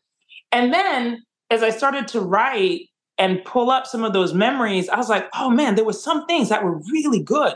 And 0.52 0.72
then 0.72 1.22
as 1.50 1.62
I 1.62 1.70
started 1.70 2.08
to 2.08 2.20
write 2.20 2.82
and 3.16 3.42
pull 3.44 3.70
up 3.70 3.86
some 3.86 4.04
of 4.04 4.12
those 4.12 4.34
memories, 4.34 4.88
I 4.88 4.96
was 4.96 5.08
like, 5.08 5.28
oh 5.34 5.48
man, 5.50 5.74
there 5.74 5.84
were 5.84 5.92
some 5.92 6.26
things 6.26 6.50
that 6.50 6.62
were 6.62 6.78
really 6.92 7.22
good 7.22 7.54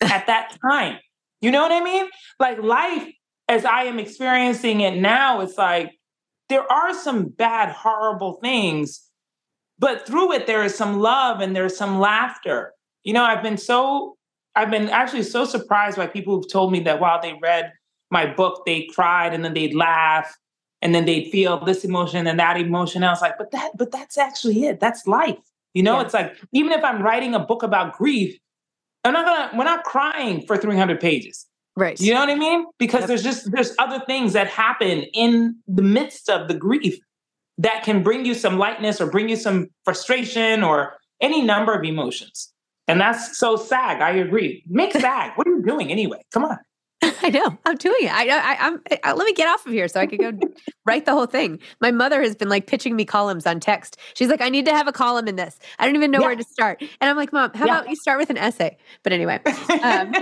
at 0.00 0.26
that 0.26 0.56
time. 0.62 0.98
You 1.40 1.50
know 1.50 1.60
what 1.60 1.72
I 1.72 1.84
mean? 1.84 2.06
Like 2.40 2.62
life, 2.62 3.12
as 3.48 3.66
I 3.66 3.84
am 3.84 3.98
experiencing 3.98 4.80
it 4.80 4.96
now, 4.96 5.40
it's 5.40 5.58
like 5.58 5.92
there 6.48 6.70
are 6.70 6.94
some 6.94 7.26
bad, 7.26 7.70
horrible 7.70 8.38
things, 8.42 9.02
but 9.78 10.06
through 10.06 10.32
it, 10.32 10.46
there 10.46 10.62
is 10.62 10.74
some 10.74 11.00
love 11.00 11.40
and 11.40 11.54
there's 11.54 11.76
some 11.76 11.98
laughter. 11.98 12.72
You 13.02 13.12
know, 13.12 13.24
I've 13.24 13.42
been 13.42 13.56
so, 13.56 14.16
I've 14.54 14.70
been 14.70 14.88
actually 14.88 15.24
so 15.24 15.44
surprised 15.44 15.96
by 15.96 16.06
people 16.06 16.36
who've 16.36 16.50
told 16.50 16.72
me 16.72 16.80
that 16.80 17.00
while 17.00 17.20
they 17.20 17.34
read 17.42 17.72
my 18.10 18.26
book, 18.26 18.64
they 18.64 18.88
cried 18.94 19.34
and 19.34 19.44
then 19.44 19.54
they'd 19.54 19.74
laugh 19.74 20.34
and 20.80 20.94
then 20.94 21.04
they'd 21.04 21.30
feel 21.30 21.58
this 21.64 21.84
emotion 21.84 22.26
and 22.26 22.38
that 22.38 22.58
emotion. 22.58 23.02
I 23.02 23.10
was 23.10 23.20
like, 23.20 23.38
but 23.38 23.50
that, 23.50 23.72
but 23.76 23.90
that's 23.90 24.18
actually 24.18 24.64
it. 24.64 24.80
That's 24.80 25.06
life. 25.06 25.38
You 25.72 25.82
know, 25.82 25.96
yeah. 25.96 26.04
it's 26.04 26.14
like 26.14 26.36
even 26.52 26.72
if 26.72 26.84
I'm 26.84 27.02
writing 27.02 27.34
a 27.34 27.40
book 27.40 27.62
about 27.62 27.94
grief, 27.94 28.38
I'm 29.02 29.12
not 29.12 29.26
gonna, 29.26 29.58
we're 29.58 29.64
not 29.64 29.84
crying 29.84 30.46
for 30.46 30.56
300 30.56 31.00
pages. 31.00 31.46
Right. 31.76 32.00
You 32.00 32.14
know 32.14 32.20
what 32.20 32.30
I 32.30 32.36
mean? 32.36 32.66
Because 32.78 33.00
yep. 33.00 33.08
there's 33.08 33.22
just 33.22 33.50
there's 33.50 33.74
other 33.78 34.00
things 34.06 34.32
that 34.34 34.46
happen 34.46 35.02
in 35.12 35.56
the 35.66 35.82
midst 35.82 36.30
of 36.30 36.46
the 36.46 36.54
grief 36.54 36.98
that 37.58 37.84
can 37.84 38.02
bring 38.02 38.24
you 38.24 38.34
some 38.34 38.58
lightness 38.58 39.00
or 39.00 39.10
bring 39.10 39.28
you 39.28 39.36
some 39.36 39.68
frustration 39.84 40.62
or 40.62 40.94
any 41.20 41.42
number 41.42 41.74
of 41.74 41.84
emotions. 41.84 42.52
And 42.86 43.00
that's 43.00 43.38
so 43.38 43.56
SAG. 43.56 44.00
I 44.00 44.10
agree. 44.10 44.62
Make 44.66 44.92
SAG. 45.00 45.32
what 45.36 45.46
are 45.46 45.50
you 45.50 45.62
doing 45.62 45.90
anyway? 45.90 46.22
Come 46.32 46.44
on. 46.44 46.58
I 47.22 47.30
know. 47.30 47.58
I'm 47.66 47.76
doing 47.76 47.96
it. 48.00 48.12
I, 48.12 48.28
I, 48.28 48.56
I'm. 48.66 48.80
I, 49.02 49.12
let 49.12 49.24
me 49.26 49.34
get 49.34 49.48
off 49.48 49.66
of 49.66 49.72
here 49.72 49.88
so 49.88 50.00
I 50.00 50.06
can 50.06 50.18
go 50.18 50.32
write 50.86 51.04
the 51.04 51.12
whole 51.12 51.26
thing. 51.26 51.58
My 51.80 51.90
mother 51.90 52.22
has 52.22 52.34
been 52.34 52.48
like 52.48 52.66
pitching 52.66 52.96
me 52.96 53.04
columns 53.04 53.46
on 53.46 53.60
text. 53.60 53.98
She's 54.14 54.28
like, 54.28 54.40
I 54.40 54.48
need 54.48 54.64
to 54.66 54.72
have 54.72 54.88
a 54.88 54.92
column 54.92 55.28
in 55.28 55.36
this. 55.36 55.58
I 55.78 55.86
don't 55.86 55.96
even 55.96 56.10
know 56.10 56.20
yeah. 56.20 56.26
where 56.26 56.36
to 56.36 56.44
start. 56.44 56.80
And 56.80 57.10
I'm 57.10 57.16
like, 57.16 57.32
Mom, 57.32 57.50
how 57.54 57.66
yeah. 57.66 57.78
about 57.78 57.90
you 57.90 57.96
start 57.96 58.18
with 58.18 58.30
an 58.30 58.38
essay? 58.38 58.76
But 59.02 59.12
anyway, 59.12 59.40
um, 59.82 60.14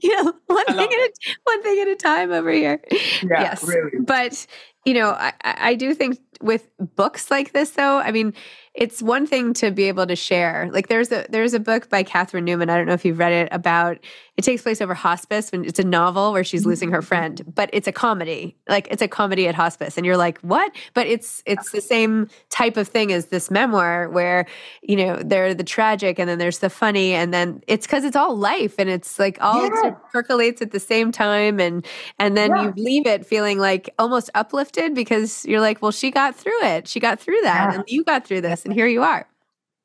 you 0.00 0.22
know, 0.22 0.32
one 0.46 0.66
thing 0.66 0.78
at 0.78 0.90
a, 0.90 1.10
one 1.44 1.62
thing 1.62 1.80
at 1.80 1.88
a 1.88 1.96
time 1.96 2.32
over 2.32 2.50
here. 2.50 2.80
Yeah, 2.90 3.40
yes, 3.40 3.64
really. 3.64 4.00
but 4.00 4.46
you 4.84 4.94
know, 4.94 5.10
I, 5.10 5.32
I 5.42 5.74
do 5.74 5.94
think 5.94 6.18
with 6.40 6.68
books 6.78 7.30
like 7.30 7.52
this, 7.52 7.70
though, 7.70 7.98
I 7.98 8.12
mean 8.12 8.34
it's 8.76 9.02
one 9.02 9.26
thing 9.26 9.54
to 9.54 9.70
be 9.70 9.84
able 9.84 10.06
to 10.06 10.14
share. 10.14 10.68
Like 10.70 10.88
there's 10.88 11.10
a 11.10 11.26
there's 11.30 11.54
a 11.54 11.60
book 11.60 11.88
by 11.88 12.02
Catherine 12.02 12.44
Newman. 12.44 12.68
I 12.68 12.76
don't 12.76 12.86
know 12.86 12.92
if 12.92 13.04
you've 13.04 13.18
read 13.18 13.32
it 13.32 13.48
about. 13.50 13.98
It 14.36 14.44
takes 14.44 14.60
place 14.60 14.82
over 14.82 14.92
hospice 14.92 15.50
when 15.50 15.64
it's 15.64 15.78
a 15.78 15.84
novel 15.84 16.30
where 16.30 16.44
she's 16.44 16.66
losing 16.66 16.90
her 16.90 16.98
mm-hmm. 16.98 17.06
friend, 17.06 17.42
but 17.54 17.70
it's 17.72 17.88
a 17.88 17.92
comedy. 17.92 18.54
Like 18.68 18.86
it's 18.90 19.00
a 19.00 19.08
comedy 19.08 19.48
at 19.48 19.54
hospice, 19.54 19.96
and 19.96 20.04
you're 20.04 20.18
like, 20.18 20.38
what? 20.40 20.72
But 20.92 21.06
it's 21.06 21.42
it's 21.46 21.70
the 21.70 21.80
same 21.80 22.28
type 22.50 22.76
of 22.76 22.86
thing 22.86 23.12
as 23.12 23.26
this 23.26 23.50
memoir 23.50 24.10
where 24.10 24.44
you 24.82 24.96
know 24.96 25.22
there's 25.24 25.56
the 25.56 25.64
tragic 25.64 26.18
and 26.18 26.28
then 26.28 26.38
there's 26.38 26.58
the 26.58 26.68
funny, 26.68 27.14
and 27.14 27.32
then 27.32 27.62
it's 27.66 27.86
because 27.86 28.04
it's 28.04 28.16
all 28.16 28.36
life 28.36 28.74
and 28.78 28.90
it's 28.90 29.18
like 29.18 29.38
all 29.40 29.64
yeah. 29.64 29.92
percolates 30.12 30.60
at 30.60 30.72
the 30.72 30.80
same 30.80 31.10
time, 31.12 31.58
and 31.58 31.86
and 32.18 32.36
then 32.36 32.50
yeah. 32.50 32.64
you 32.64 32.72
leave 32.76 33.06
it 33.06 33.24
feeling 33.24 33.58
like 33.58 33.88
almost 33.98 34.28
uplifted 34.34 34.94
because 34.94 35.46
you're 35.46 35.62
like, 35.62 35.80
well, 35.80 35.92
she 35.92 36.10
got 36.10 36.25
through 36.34 36.62
it. 36.64 36.88
She 36.88 36.98
got 36.98 37.20
through 37.20 37.40
that, 37.42 37.70
yeah. 37.70 37.74
and 37.76 37.84
you 37.86 38.02
got 38.02 38.26
through 38.26 38.40
this 38.40 38.64
and 38.64 38.74
here 38.74 38.86
you 38.86 39.02
are. 39.02 39.28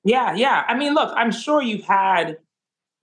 Yeah, 0.03 0.33
yeah. 0.33 0.63
I 0.67 0.75
mean, 0.75 0.93
look, 0.93 1.13
I'm 1.15 1.31
sure 1.31 1.61
you've 1.61 1.83
had, 1.83 2.37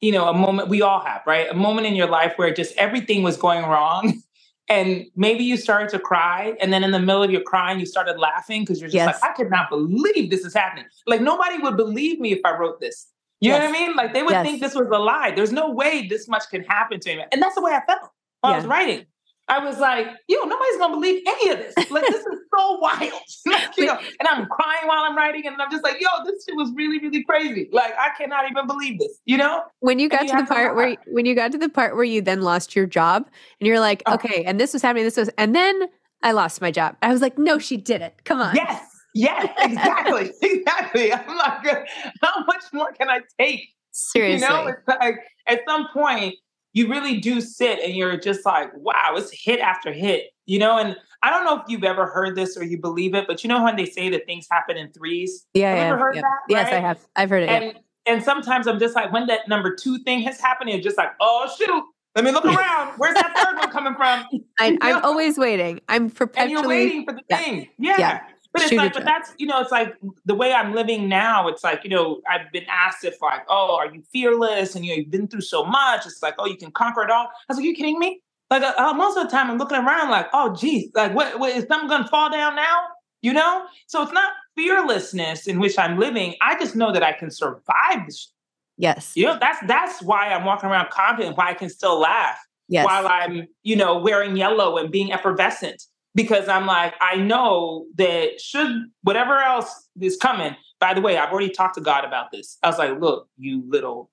you 0.01 0.11
know, 0.11 0.29
a 0.29 0.35
moment, 0.35 0.69
we 0.69 0.83
all 0.83 1.01
have, 1.01 1.23
right? 1.27 1.49
A 1.49 1.55
moment 1.55 1.87
in 1.87 1.95
your 1.95 2.09
life 2.09 2.33
where 2.37 2.53
just 2.53 2.77
everything 2.77 3.23
was 3.23 3.37
going 3.37 3.65
wrong. 3.65 4.23
And 4.71 5.07
maybe 5.17 5.45
you 5.45 5.57
started 5.57 5.89
to 5.91 5.99
cry. 5.99 6.55
And 6.61 6.73
then 6.73 6.85
in 6.85 6.91
the 6.91 6.99
middle 6.99 7.23
of 7.23 7.31
your 7.31 7.41
crying, 7.41 7.81
you 7.81 7.87
started 7.87 8.19
laughing 8.19 8.63
because 8.63 8.81
you're 8.81 8.89
just 8.89 8.97
yes. 8.97 9.23
like, 9.23 9.31
I 9.31 9.35
could 9.35 9.51
not 9.51 9.71
believe 9.71 10.31
this 10.31 10.45
is 10.45 10.53
happening. 10.53 10.85
Like, 11.07 11.23
nobody 11.23 11.59
would 11.59 11.77
believe 11.77 12.21
me 12.21 12.33
if 12.33 12.41
I 12.45 12.57
wrote 12.57 12.79
this. 12.79 13.07
You 13.41 13.51
yes. 13.51 13.63
know 13.63 13.71
what 13.71 13.77
I 13.77 13.87
mean? 13.87 13.97
Like, 13.97 14.13
they 14.13 14.23
would 14.23 14.33
yes. 14.33 14.45
think 14.45 14.61
this 14.61 14.75
was 14.75 14.89
a 14.89 14.99
lie. 14.99 15.31
There's 15.31 15.53
no 15.53 15.71
way 15.71 16.07
this 16.07 16.29
much 16.29 16.51
can 16.51 16.65
happen 16.65 17.01
to 17.01 17.17
me. 17.17 17.25
And 17.33 17.41
that's 17.41 17.55
the 17.55 17.63
way 17.63 17.73
I 17.73 17.81
felt 17.87 18.11
while 18.41 18.53
yeah. 18.53 18.57
I 18.57 18.57
was 18.57 18.67
writing. 18.67 19.07
I 19.49 19.65
was 19.65 19.79
like, 19.79 20.07
yo, 20.29 20.43
nobody's 20.45 20.77
gonna 20.79 20.95
believe 20.95 21.23
any 21.27 21.51
of 21.51 21.59
this. 21.59 21.91
Like, 21.91 22.07
this 22.07 22.25
is 22.25 22.39
so 22.57 22.73
wild. 22.81 23.13
like, 23.47 23.77
you 23.77 23.87
know, 23.87 23.99
and 24.21 24.29
I'm 24.29 24.47
crying 24.47 24.87
while 24.87 25.05
I'm 25.05 25.17
writing, 25.17 25.47
and 25.47 25.61
I'm 25.61 25.71
just 25.71 25.85
like, 25.85 26.01
yo, 26.01 26.09
this 26.25 26.45
shit 26.45 26.57
was 26.57 26.71
really, 26.75 26.99
really 26.99 27.25
crazy. 27.25 27.69
Like, 27.73 27.93
I 27.99 28.11
cannot 28.17 28.51
even 28.51 28.67
believe 28.67 28.99
this. 28.99 29.21
You 29.25 29.39
know? 29.39 29.63
When 29.81 29.99
you 29.99 30.09
got 30.09 30.25
you 30.25 30.31
to 30.31 30.43
the 30.43 30.47
part 30.47 30.73
to 30.73 30.75
where 30.75 30.97
when 31.07 31.27
you 31.27 31.35
got 31.35 31.53
to 31.53 31.59
the 31.59 31.69
part 31.69 31.97
where 31.97 32.05
you 32.05 32.21
then 32.21 32.43
lost 32.43 32.77
your 32.77 32.87
job, 32.87 33.29
and 33.61 33.67
you're 33.67 33.81
like, 33.81 34.03
oh. 34.07 34.15
okay, 34.15 34.45
and 34.45 34.61
this 34.61 34.73
was 34.73 34.83
happening, 34.83 35.05
this 35.05 35.17
was, 35.17 35.31
and 35.39 35.55
then 35.55 35.89
I 36.23 36.33
lost 36.33 36.61
my 36.61 36.71
job. 36.71 36.97
I 37.03 37.13
was 37.13 37.23
like, 37.23 37.39
no, 37.39 37.59
she 37.59 37.77
didn't. 37.77 38.25
Come 38.25 38.41
on. 38.41 38.55
Yes. 38.55 38.85
Yes, 39.15 39.49
exactly. 39.59 40.33
exactly. 40.43 41.13
I'm 41.13 41.37
like, 41.37 41.89
how 42.23 42.45
much 42.47 42.65
more 42.73 42.93
can 42.93 43.09
I 43.09 43.21
take? 43.39 43.69
Seriously. 43.91 44.47
You 44.47 44.53
know, 44.53 44.67
it's 44.69 44.87
like 44.87 45.17
at 45.47 45.61
some 45.67 45.89
point, 45.93 46.35
you 46.73 46.89
really 46.89 47.19
do 47.19 47.41
sit 47.41 47.81
and 47.81 47.95
you're 47.95 48.17
just 48.17 48.45
like, 48.45 48.71
wow, 48.77 49.15
it's 49.17 49.31
hit 49.33 49.61
after 49.61 49.93
hit, 49.93 50.31
you 50.47 50.59
know? 50.59 50.79
And 50.79 50.97
I 51.23 51.31
don't 51.31 51.45
know 51.45 51.57
if 51.57 51.63
you've 51.69 51.85
ever 51.85 52.07
heard 52.07 52.37
this 52.37 52.57
or 52.57 52.65
you 52.65 52.79
believe 52.79 53.15
it, 53.15 53.27
but 53.27 53.43
you 53.43 53.49
know 53.49 53.63
when 53.63 53.77
they 53.77 53.87
say 53.87 54.09
that 54.11 54.27
things 54.27 54.47
happen 54.51 54.77
in 54.77 54.93
threes? 54.93 55.47
Yeah. 55.55 55.71
Have 55.71 55.79
yeah, 55.79 55.87
you 55.87 55.93
ever 55.93 55.99
heard 55.99 56.15
yeah. 56.17 56.21
that? 56.23 56.27
Right? 56.29 56.41
Yes, 56.49 56.73
I 56.73 56.79
have. 56.81 57.07
I've 57.17 57.31
heard 57.31 57.43
it. 57.45 57.49
And, 57.49 57.65
yeah. 57.65 58.13
and 58.13 58.23
sometimes 58.23 58.67
I'm 58.67 58.79
just 58.79 58.95
like, 58.95 59.13
when 59.13 59.27
that 59.27 59.49
number 59.49 59.75
two 59.75 59.99
thing 59.99 60.21
has 60.23 60.41
happened, 60.41 60.71
it's 60.71 60.85
just 60.85 60.99
like, 60.99 61.13
oh, 61.21 61.51
shoot. 61.59 61.85
Let 62.15 62.25
me 62.25 62.31
look 62.33 62.45
around. 62.47 62.95
Where's 62.99 63.15
that 63.15 63.37
third 63.37 63.57
one 63.59 63.71
coming 63.71 63.95
from? 63.95 64.25
I, 64.61 64.77
am 64.83 65.05
always 65.05 65.39
waiting. 65.39 65.81
I'm 65.89 66.11
perpetually. 66.11 66.55
And 66.55 66.61
you're 66.61 66.69
waiting 66.69 67.05
for 67.05 67.13
the 67.15 67.23
thing. 67.29 67.69
Yeah. 67.79 67.97
yeah. 67.99 68.21
But 68.59 68.63
it's 68.63 68.71
Shoot 68.71 68.77
like, 68.77 68.93
but 68.95 69.05
that's, 69.05 69.33
you 69.39 69.47
know, 69.47 69.61
it's 69.61 69.71
like 69.71 69.95
the 70.25 70.35
way 70.35 70.53
I'm 70.53 70.75
living 70.75 71.09
now. 71.09 71.49
It's 71.49 71.65
like, 71.65 71.85
you 71.85 71.91
know, 71.91 72.21
I've 72.29 72.51
been 72.53 72.67
asked 72.69 73.05
if 73.05 73.21
like, 73.23 73.43
oh, 73.49 73.77
are 73.77 73.93
you 73.93 74.03
fearless? 74.13 74.75
And 74.75 74.85
you 74.85 74.93
know, 74.93 74.97
you've 74.99 75.11
been 75.11 75.29
through 75.29 75.43
so 75.43 75.65
much. 75.65 76.07
It's 76.07 76.23
like, 76.23 76.35
oh, 76.39 76.47
you 76.47 76.57
can 76.57 76.71
conquer 76.71 77.03
it 77.03 77.11
all. 77.11 77.27
I 77.27 77.31
was 77.49 77.59
like, 77.59 77.67
you 77.67 77.75
kidding 77.75 77.99
me? 77.99 78.21
Like 78.51 78.63
uh, 78.63 78.75
uh, 78.79 78.95
most 78.95 79.17
of 79.17 79.25
the 79.25 79.31
time, 79.31 79.51
I'm 79.51 79.59
looking 79.59 79.79
around 79.79 80.11
like, 80.11 80.29
oh, 80.33 80.55
geez, 80.55 80.91
like 80.95 81.15
what, 81.15 81.39
what 81.39 81.55
is 81.55 81.65
something 81.69 81.89
going 81.89 82.03
to 82.03 82.09
fall 82.09 82.31
down 82.31 82.57
now? 82.57 82.87
You 83.23 83.33
know? 83.33 83.67
So 83.87 84.03
it's 84.03 84.13
not 84.13 84.33
fearlessness 84.57 85.47
in 85.47 85.61
which 85.61 85.79
I'm 85.79 85.99
living. 85.99 86.35
I 86.41 86.59
just 86.59 86.75
know 86.75 86.93
that 86.93 87.03
I 87.03 87.13
can 87.13 87.31
survive 87.31 88.07
this. 88.07 88.33
Yes. 88.77 89.13
You 89.17 89.27
know, 89.27 89.39
that's 89.39 89.59
that's 89.67 90.03
why 90.03 90.29
I'm 90.29 90.45
walking 90.45 90.71
around 90.71 90.91
confident, 90.91 91.37
why 91.37 91.51
I 91.51 91.55
can 91.55 91.69
still 91.69 91.99
laugh 91.99 92.39
yes. 92.69 92.87
while 92.87 93.09
I'm, 93.09 93.49
you 93.65 93.77
know, 93.77 93.99
wearing 93.99 94.37
yellow 94.37 94.79
and 94.79 94.91
being 94.91 95.13
effervescent 95.13 95.83
because 96.19 96.49
I'm 96.49 96.67
like, 96.67 96.95
I 97.01 97.15
know 97.15 97.87
that 97.95 98.41
should 98.41 98.73
whatever 99.03 99.39
else 99.39 99.89
is 100.01 100.17
coming. 100.17 100.57
By 100.81 100.93
the 100.93 101.01
way, 101.01 101.17
I've 101.17 101.31
already 101.31 101.51
talked 101.51 101.77
to 101.77 101.81
God 101.81 102.05
about 102.05 102.33
this. 102.33 102.59
I 102.61 102.67
was 102.67 102.77
like, 102.77 102.99
look, 103.01 103.29
you 103.37 103.63
little 103.69 104.11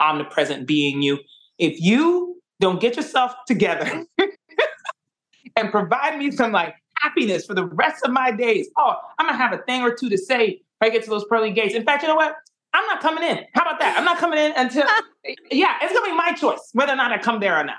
omnipresent 0.00 0.66
being, 0.66 1.00
you, 1.00 1.20
if 1.56 1.80
you 1.80 2.42
don't 2.58 2.80
get 2.80 2.96
yourself 2.96 3.32
together 3.46 4.04
and 5.56 5.70
provide 5.70 6.18
me 6.18 6.32
some 6.32 6.50
like 6.50 6.74
happiness 6.98 7.46
for 7.46 7.54
the 7.54 7.66
rest 7.66 8.04
of 8.04 8.10
my 8.10 8.32
days, 8.32 8.68
oh, 8.76 8.96
I'm 9.20 9.26
gonna 9.26 9.38
have 9.38 9.52
a 9.52 9.58
thing 9.58 9.82
or 9.82 9.94
two 9.94 10.08
to 10.08 10.18
say 10.18 10.48
if 10.48 10.60
I 10.80 10.90
get 10.90 11.04
to 11.04 11.10
those 11.10 11.24
pearly 11.26 11.52
gates. 11.52 11.76
In 11.76 11.84
fact, 11.84 12.02
you 12.02 12.08
know 12.08 12.16
what? 12.16 12.34
I'm 12.72 12.84
not 12.86 13.00
coming 13.00 13.22
in. 13.22 13.44
How 13.54 13.62
about 13.62 13.78
that? 13.78 13.96
I'm 13.96 14.04
not 14.04 14.18
coming 14.18 14.40
in 14.40 14.52
until, 14.56 14.82
yeah, 15.52 15.76
it's 15.80 15.92
gonna 15.92 16.10
be 16.10 16.16
my 16.16 16.32
choice 16.32 16.70
whether 16.72 16.92
or 16.92 16.96
not 16.96 17.12
I 17.12 17.18
come 17.18 17.38
there 17.38 17.56
or 17.56 17.62
not. 17.62 17.76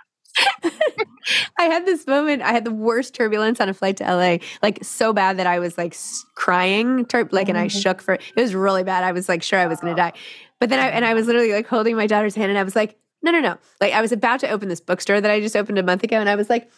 I 1.57 1.63
had 1.63 1.85
this 1.85 2.05
moment. 2.07 2.41
I 2.41 2.51
had 2.51 2.65
the 2.65 2.73
worst 2.73 3.13
turbulence 3.13 3.61
on 3.61 3.69
a 3.69 3.73
flight 3.73 3.97
to 3.97 4.03
LA, 4.03 4.37
like 4.61 4.83
so 4.83 5.13
bad 5.13 5.37
that 5.37 5.47
I 5.47 5.59
was 5.59 5.77
like 5.77 5.95
crying, 6.35 7.05
tur- 7.05 7.29
like, 7.31 7.49
and 7.49 7.57
I 7.57 7.67
mm-hmm. 7.67 7.79
shook 7.79 8.01
for. 8.01 8.13
It 8.13 8.35
was 8.35 8.55
really 8.55 8.83
bad. 8.83 9.03
I 9.03 9.11
was 9.11 9.29
like 9.29 9.43
sure 9.43 9.59
I 9.59 9.67
was 9.67 9.79
going 9.79 9.95
to 9.95 10.01
die, 10.01 10.13
but 10.59 10.69
then 10.69 10.79
I 10.79 10.87
and 10.89 11.05
I 11.05 11.13
was 11.13 11.27
literally 11.27 11.51
like 11.51 11.67
holding 11.67 11.95
my 11.95 12.07
daughter's 12.07 12.35
hand, 12.35 12.49
and 12.49 12.57
I 12.57 12.63
was 12.63 12.75
like, 12.75 12.97
no, 13.21 13.31
no, 13.31 13.39
no. 13.39 13.57
Like 13.79 13.93
I 13.93 14.01
was 14.01 14.11
about 14.11 14.39
to 14.41 14.49
open 14.49 14.69
this 14.69 14.81
bookstore 14.81 15.21
that 15.21 15.31
I 15.31 15.39
just 15.39 15.55
opened 15.55 15.77
a 15.77 15.83
month 15.83 16.03
ago, 16.03 16.17
and 16.17 16.29
I 16.29 16.35
was 16.35 16.49
like, 16.49 16.69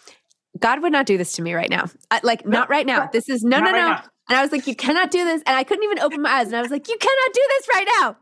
God 0.60 0.82
would 0.82 0.92
not 0.92 1.06
do 1.06 1.18
this 1.18 1.34
to 1.34 1.42
me 1.42 1.54
right 1.54 1.70
now. 1.70 1.86
I, 2.12 2.20
like 2.24 2.46
not 2.46 2.70
right 2.70 2.86
now. 2.86 3.10
This 3.12 3.30
is 3.30 3.44
no, 3.44 3.60
no, 3.60 3.72
no. 3.72 3.90
Right 3.90 4.04
and 4.28 4.38
I 4.38 4.42
was 4.42 4.52
like, 4.52 4.66
you 4.68 4.76
cannot 4.76 5.12
do 5.12 5.24
this, 5.24 5.44
and 5.46 5.56
I 5.56 5.64
couldn't 5.64 5.84
even 5.84 6.00
open 6.00 6.22
my 6.22 6.30
eyes, 6.30 6.48
and 6.48 6.56
I 6.56 6.62
was 6.62 6.72
like, 6.72 6.88
you 6.88 6.98
cannot 6.98 7.34
do 7.34 7.42
this 7.50 7.68
right 7.74 7.88
now. 8.00 8.18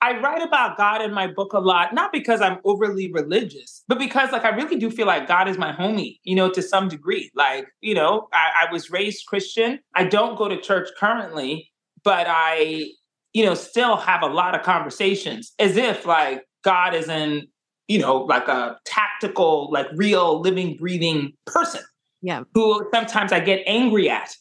I 0.00 0.18
write 0.20 0.42
about 0.42 0.76
God 0.76 1.02
in 1.02 1.12
my 1.12 1.26
book 1.26 1.52
a 1.52 1.58
lot, 1.58 1.94
not 1.94 2.12
because 2.12 2.40
I'm 2.40 2.58
overly 2.64 3.10
religious, 3.12 3.82
but 3.88 3.98
because 3.98 4.32
like 4.32 4.44
I 4.44 4.50
really 4.50 4.76
do 4.76 4.90
feel 4.90 5.06
like 5.06 5.26
God 5.26 5.48
is 5.48 5.58
my 5.58 5.72
homie, 5.72 6.18
you 6.24 6.34
know, 6.34 6.50
to 6.50 6.62
some 6.62 6.88
degree. 6.88 7.30
Like, 7.34 7.66
you 7.80 7.94
know, 7.94 8.28
I, 8.32 8.66
I 8.66 8.72
was 8.72 8.90
raised 8.90 9.26
Christian. 9.26 9.80
I 9.94 10.04
don't 10.04 10.36
go 10.36 10.48
to 10.48 10.60
church 10.60 10.88
currently, 10.98 11.72
but 12.04 12.26
I, 12.28 12.90
you 13.32 13.44
know, 13.44 13.54
still 13.54 13.96
have 13.96 14.22
a 14.22 14.26
lot 14.26 14.54
of 14.54 14.62
conversations 14.62 15.52
as 15.58 15.76
if 15.76 16.06
like 16.06 16.42
God 16.62 16.94
is 16.94 17.08
in, 17.08 17.46
you 17.88 17.98
know, 17.98 18.18
like 18.18 18.48
a 18.48 18.78
tactical, 18.84 19.70
like 19.72 19.86
real 19.94 20.40
living, 20.40 20.76
breathing 20.76 21.32
person. 21.46 21.82
Yeah. 22.22 22.44
Who 22.54 22.88
sometimes 22.92 23.32
I 23.32 23.40
get 23.40 23.62
angry 23.66 24.10
at. 24.10 24.34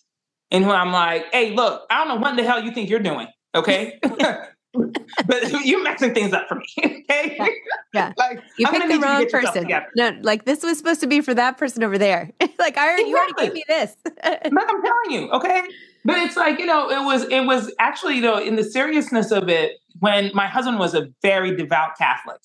And 0.52 0.64
who 0.64 0.72
I'm 0.72 0.92
like, 0.92 1.26
hey, 1.32 1.54
look, 1.54 1.84
I 1.90 1.98
don't 1.98 2.08
know 2.08 2.22
what 2.22 2.36
the 2.36 2.44
hell 2.44 2.64
you 2.64 2.72
think 2.72 2.90
you're 2.90 3.00
doing. 3.00 3.28
Okay. 3.56 4.00
but 5.27 5.65
you're 5.65 5.84
messing 5.84 6.13
things 6.13 6.34
up 6.34 6.48
for 6.48 6.55
me. 6.55 6.65
Okay. 7.08 7.36
Yeah. 7.38 7.48
yeah. 7.94 8.13
like 8.17 8.41
you 8.58 8.65
I'm 8.67 8.74
picked 8.74 8.88
the 8.89 9.00
wrong 9.00 9.20
you 9.22 9.25
to 9.27 9.32
get 9.32 9.44
yourself 9.44 9.67
person. 9.67 9.86
No, 9.96 10.17
like 10.22 10.46
this 10.46 10.63
was 10.63 10.77
supposed 10.77 11.01
to 11.01 11.08
be 11.08 11.22
for 11.22 11.34
that 11.36 11.58
person 11.58 11.84
over 11.84 11.98
there. 11.98 12.32
like 12.60 12.77
I 12.77 12.88
already, 12.88 13.10
you 13.10 13.15
already 13.15 13.34
gave 13.38 13.51
Exactly. 13.51 13.60
me 13.60 13.63
this. 13.67 13.96
But 14.51 14.63
I'm 14.70 14.82
telling 14.84 15.12
you, 15.12 15.29
okay. 15.32 15.63
But 16.03 16.17
it's 16.17 16.36
like 16.36 16.60
you 16.60 16.65
know, 16.65 16.89
it 16.89 17.03
was 17.05 17.24
it 17.25 17.46
was 17.46 17.72
actually 17.79 18.15
you 18.15 18.22
know 18.22 18.38
in 18.39 18.55
the 18.55 18.63
seriousness 18.63 19.32
of 19.32 19.50
it 19.50 19.74
when 20.00 20.32
my 20.34 20.48
husband 20.48 20.79
was 20.79 20.94
a 20.96 21.08
very 21.22 21.55
devout 21.55 21.98
Catholic. 21.98 22.41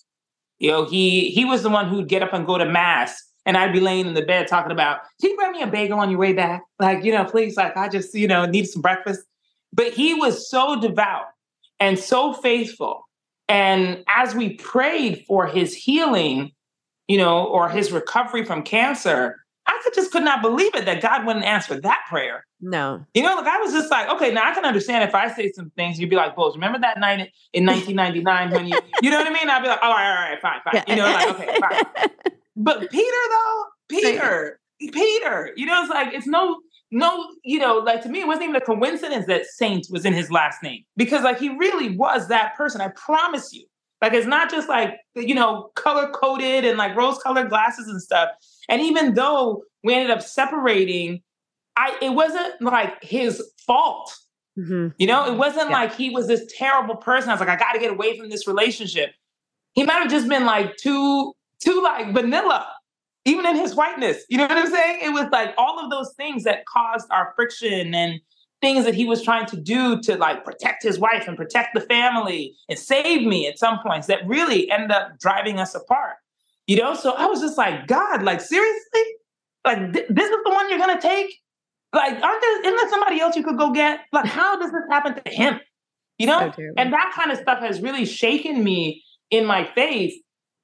You 0.58 0.70
know, 0.70 0.84
he 0.84 1.30
he 1.30 1.44
was 1.44 1.62
the 1.62 1.70
one 1.70 1.88
who'd 1.88 2.08
get 2.08 2.22
up 2.22 2.32
and 2.34 2.46
go 2.46 2.58
to 2.58 2.66
mass, 2.66 3.22
and 3.46 3.56
I'd 3.56 3.72
be 3.72 3.80
laying 3.80 4.06
in 4.06 4.14
the 4.14 4.22
bed 4.22 4.46
talking 4.46 4.72
about, 4.72 5.00
"Can 5.20 5.30
you 5.30 5.36
grab 5.36 5.52
me 5.52 5.62
a 5.62 5.66
bagel 5.66 5.98
on 5.98 6.10
your 6.10 6.18
way 6.18 6.32
back? 6.34 6.62
Like, 6.78 7.02
you 7.02 7.12
know, 7.12 7.24
please, 7.24 7.56
like 7.56 7.76
I 7.76 7.88
just 7.88 8.14
you 8.14 8.28
know 8.28 8.44
need 8.44 8.66
some 8.66 8.82
breakfast." 8.82 9.22
But 9.72 9.92
he 9.94 10.14
was 10.14 10.50
so 10.50 10.78
devout 10.80 11.26
and 11.80 11.98
so 11.98 12.32
faithful, 12.32 13.08
and 13.48 14.04
as 14.08 14.34
we 14.34 14.54
prayed 14.54 15.24
for 15.26 15.46
his 15.46 15.74
healing, 15.74 16.52
you 17.08 17.18
know, 17.18 17.44
or 17.44 17.68
his 17.68 17.90
recovery 17.90 18.44
from 18.44 18.62
cancer, 18.62 19.36
I 19.66 19.80
could 19.82 19.94
just 19.94 20.12
could 20.12 20.22
not 20.22 20.42
believe 20.42 20.74
it 20.74 20.84
that 20.84 21.02
God 21.02 21.26
wouldn't 21.26 21.44
answer 21.44 21.80
that 21.80 22.00
prayer. 22.08 22.44
no. 22.60 23.04
You 23.14 23.22
know, 23.22 23.34
like 23.36 23.46
I 23.46 23.58
was 23.58 23.72
just 23.72 23.90
like, 23.90 24.08
okay, 24.08 24.32
now 24.32 24.50
I 24.50 24.54
can 24.54 24.64
understand 24.64 25.02
if 25.04 25.14
I 25.14 25.32
say 25.32 25.50
some 25.52 25.70
things, 25.70 25.98
you'd 25.98 26.10
be 26.10 26.16
like, 26.16 26.36
Boz, 26.36 26.54
remember 26.54 26.78
that 26.80 26.98
night 27.00 27.20
in, 27.52 27.62
in 27.62 27.66
1999 27.66 28.50
when 28.50 28.66
you, 28.68 28.78
you 29.02 29.10
know 29.10 29.18
what 29.18 29.26
I 29.26 29.30
mean? 29.32 29.48
I'd 29.48 29.62
be 29.62 29.68
like, 29.68 29.82
all 29.82 29.90
right, 29.90 30.08
all 30.08 30.30
right, 30.30 30.40
fine, 30.40 30.60
fine. 30.64 30.84
You 30.86 30.96
know, 30.96 31.04
like, 31.04 31.28
okay, 31.28 31.58
fine. 31.60 32.08
But 32.56 32.90
Peter, 32.90 33.16
though, 33.30 33.64
Peter, 33.88 34.60
Peter, 34.80 35.50
you 35.56 35.64
know, 35.64 35.80
it's 35.82 35.90
like, 35.90 36.12
it's 36.12 36.26
no, 36.26 36.60
no, 36.90 37.28
you 37.44 37.58
know, 37.58 37.76
like 37.78 38.02
to 38.02 38.08
me, 38.08 38.20
it 38.20 38.26
wasn't 38.26 38.44
even 38.44 38.56
a 38.56 38.60
coincidence 38.60 39.26
that 39.26 39.46
Saint 39.46 39.86
was 39.90 40.04
in 40.04 40.12
his 40.12 40.30
last 40.30 40.62
name 40.62 40.84
because, 40.96 41.22
like, 41.22 41.38
he 41.38 41.48
really 41.50 41.96
was 41.96 42.28
that 42.28 42.56
person. 42.56 42.80
I 42.80 42.88
promise 42.88 43.52
you. 43.52 43.64
Like, 44.02 44.14
it's 44.14 44.26
not 44.26 44.50
just 44.50 44.68
like, 44.68 44.94
you 45.14 45.34
know, 45.34 45.70
color 45.76 46.08
coded 46.10 46.64
and 46.64 46.78
like 46.78 46.96
rose 46.96 47.18
colored 47.18 47.50
glasses 47.50 47.86
and 47.86 48.00
stuff. 48.02 48.30
And 48.68 48.80
even 48.80 49.12
though 49.14 49.62
we 49.84 49.92
ended 49.94 50.10
up 50.10 50.22
separating, 50.22 51.20
I, 51.76 51.96
it 52.00 52.10
wasn't 52.10 52.60
like 52.62 53.02
his 53.04 53.42
fault. 53.66 54.16
Mhm. 54.58 54.94
You 54.98 55.06
know, 55.06 55.30
it 55.30 55.36
wasn't 55.36 55.68
Yeah. 55.70 55.76
like 55.80 55.94
he 55.94 56.08
was 56.10 56.26
this 56.28 56.50
terrible 56.58 56.96
person. 56.96 57.28
I 57.28 57.34
was 57.34 57.40
like, 57.40 57.50
I 57.50 57.56
got 57.56 57.72
to 57.72 57.78
get 57.78 57.90
away 57.92 58.18
from 58.18 58.30
this 58.30 58.46
relationship. 58.48 59.10
He 59.74 59.84
might 59.84 60.00
have 60.00 60.10
just 60.10 60.28
been 60.28 60.44
like 60.46 60.76
too, 60.78 61.34
too 61.62 61.80
like 61.82 62.12
vanilla, 62.14 62.66
even 63.24 63.46
in 63.46 63.56
his 63.56 63.74
whiteness. 63.74 64.24
You 64.28 64.38
know 64.38 64.46
what 64.46 64.56
I'm 64.56 64.70
saying? 64.70 65.00
It 65.02 65.10
was 65.10 65.26
like 65.30 65.54
all 65.58 65.78
of 65.78 65.90
those 65.90 66.12
things 66.14 66.44
that 66.44 66.66
caused 66.66 67.06
our 67.10 67.32
friction 67.36 67.94
and 67.94 68.20
things 68.60 68.84
that 68.84 68.94
he 68.94 69.04
was 69.04 69.22
trying 69.22 69.46
to 69.46 69.56
do 69.56 70.00
to 70.02 70.16
like 70.16 70.44
protect 70.44 70.82
his 70.82 70.98
wife 70.98 71.26
and 71.26 71.36
protect 71.36 71.74
the 71.74 71.80
family 71.80 72.54
and 72.68 72.78
save 72.78 73.26
me 73.26 73.46
at 73.46 73.58
some 73.58 73.78
points 73.80 74.06
that 74.06 74.26
really 74.26 74.70
end 74.70 74.92
up 74.92 75.18
driving 75.18 75.58
us 75.58 75.74
apart. 75.74 76.16
You 76.66 76.76
know, 76.76 76.94
so 76.94 77.12
I 77.12 77.26
was 77.26 77.40
just 77.40 77.58
like, 77.58 77.86
God, 77.86 78.22
like 78.22 78.40
seriously, 78.40 79.02
like 79.64 79.92
th- 79.92 80.06
this 80.08 80.30
is 80.30 80.38
the 80.44 80.50
one 80.50 80.68
you're 80.70 80.78
gonna 80.78 81.00
take? 81.00 81.34
Like, 81.92 82.22
aren't 82.22 82.40
there 82.40 82.60
isn't 82.60 82.76
there 82.76 82.90
somebody 82.90 83.20
else 83.20 83.34
you 83.34 83.42
could 83.42 83.58
go 83.58 83.72
get? 83.72 84.00
Like, 84.12 84.26
how 84.26 84.58
does 84.58 84.70
this 84.70 84.82
happen 84.90 85.14
to 85.22 85.30
him? 85.30 85.60
You 86.18 86.26
know, 86.26 86.52
So 86.56 86.72
and 86.76 86.92
that 86.92 87.12
kind 87.14 87.32
of 87.32 87.38
stuff 87.38 87.60
has 87.60 87.80
really 87.80 88.04
shaken 88.04 88.62
me 88.62 89.02
in 89.30 89.46
my 89.46 89.64
faith. 89.74 90.14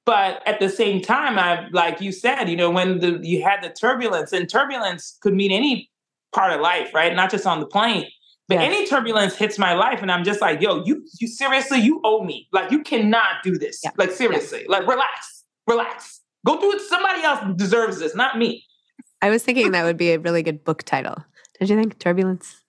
But 0.07 0.41
at 0.47 0.61
the 0.61 0.69
same 0.69 1.01
time, 1.01 1.37
I 1.37 1.67
like 1.73 1.99
you 1.99 2.13
said, 2.13 2.45
you 2.45 2.55
know, 2.55 2.71
when 2.71 2.99
the 2.99 3.19
you 3.21 3.43
had 3.43 3.61
the 3.61 3.69
turbulence, 3.69 4.31
and 4.31 4.49
turbulence 4.49 5.17
could 5.21 5.33
mean 5.35 5.51
any 5.51 5.91
part 6.33 6.53
of 6.53 6.61
life, 6.61 6.93
right? 6.93 7.13
Not 7.13 7.29
just 7.29 7.45
on 7.45 7.59
the 7.59 7.67
plane. 7.67 8.07
But 8.47 8.55
Yes. 8.59 8.63
any 8.71 8.87
turbulence 8.87 9.35
hits 9.35 9.59
my 9.59 9.73
life, 9.73 10.01
and 10.01 10.09
I'm 10.09 10.23
just 10.23 10.39
like, 10.39 10.61
yo, 10.61 10.81
you 10.85 11.05
you 11.19 11.27
seriously, 11.27 11.79
you 11.81 11.99
owe 12.05 12.23
me. 12.23 12.47
Like, 12.53 12.71
you 12.71 12.81
cannot 12.83 13.43
do 13.43 13.57
this. 13.57 13.81
Yeah. 13.83 13.91
Like, 13.97 14.11
seriously, 14.11 14.65
like 14.69 14.87
relax, 14.87 15.43
relax. 15.67 16.21
Go 16.45 16.57
do 16.57 16.71
it. 16.71 16.79
Somebody 16.81 17.23
else 17.23 17.41
deserves 17.57 17.99
this, 17.99 18.15
not 18.15 18.37
me. 18.37 18.63
I 19.21 19.29
was 19.29 19.43
thinking 19.43 19.71
that 19.71 19.83
would 19.83 19.97
be 19.97 20.11
a 20.11 20.19
really 20.19 20.41
good 20.41 20.63
book 20.63 20.83
title. 20.83 21.17
Don't 21.59 21.69
you 21.69 21.75
think? 21.75 21.99
Turbulence. 21.99 22.63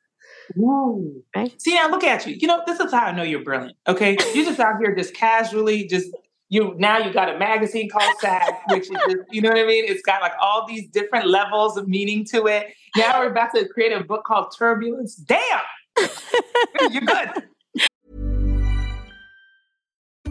Ooh. 0.58 1.22
Right? 1.36 1.54
See, 1.62 1.74
now 1.74 1.88
look 1.88 2.02
at 2.02 2.26
you. 2.26 2.34
You 2.34 2.48
know, 2.48 2.62
this 2.66 2.80
is 2.80 2.90
how 2.90 3.06
I 3.06 3.12
know 3.12 3.22
you're 3.22 3.44
brilliant. 3.44 3.76
Okay, 3.86 4.16
you're 4.34 4.46
just 4.46 4.58
out 4.58 4.80
here 4.80 4.92
just 4.96 5.14
casually, 5.14 5.86
just 5.86 6.08
you. 6.48 6.74
Now 6.78 6.98
you 6.98 7.12
got 7.12 7.34
a 7.34 7.38
magazine 7.38 7.88
called 7.90 8.14
SAG, 8.20 8.54
which 8.70 8.84
is 8.84 8.96
just, 9.08 9.16
you 9.30 9.40
know 9.40 9.50
what 9.50 9.58
I 9.58 9.66
mean. 9.66 9.84
It's 9.86 10.02
got 10.02 10.22
like 10.22 10.32
all 10.40 10.66
these 10.66 10.88
different 10.88 11.26
levels 11.26 11.76
of 11.76 11.88
meaning 11.88 12.24
to 12.26 12.46
it. 12.46 12.68
Now 12.96 13.20
we're 13.20 13.30
about 13.30 13.54
to 13.54 13.68
create 13.68 13.92
a 13.92 14.02
book 14.02 14.24
called 14.24 14.54
Turbulence. 14.56 15.14
Damn, 15.14 15.60
you're 16.90 17.02
good. 17.02 17.30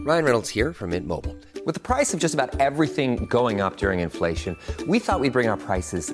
Ryan 0.08 0.24
Reynolds 0.24 0.50
here 0.50 0.72
from 0.72 0.92
Mint 0.92 1.06
Mobile. 1.06 1.36
With 1.66 1.74
the 1.74 1.82
price 1.82 2.14
of 2.14 2.22
just 2.22 2.34
about 2.34 2.62
everything 2.62 3.26
going 3.26 3.60
up 3.60 3.76
during 3.76 4.00
inflation, 4.00 4.56
we 4.88 5.00
thought 5.00 5.20
we'd 5.20 5.34
bring 5.34 5.50
our 5.50 5.58
prices 5.58 6.14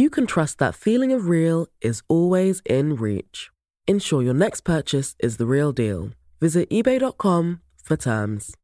you 0.00 0.08
can 0.08 0.26
trust 0.26 0.58
that 0.58 0.74
feeling 0.74 1.12
of 1.12 1.28
real 1.28 1.66
is 1.82 2.02
always 2.08 2.62
in 2.64 2.96
reach. 2.96 3.50
Ensure 3.86 4.22
your 4.22 4.34
next 4.34 4.62
purchase 4.62 5.14
is 5.18 5.36
the 5.36 5.44
real 5.44 5.72
deal. 5.72 6.10
Visit 6.40 6.70
eBay.com 6.70 7.60
for 7.82 7.96
terms. 7.96 8.56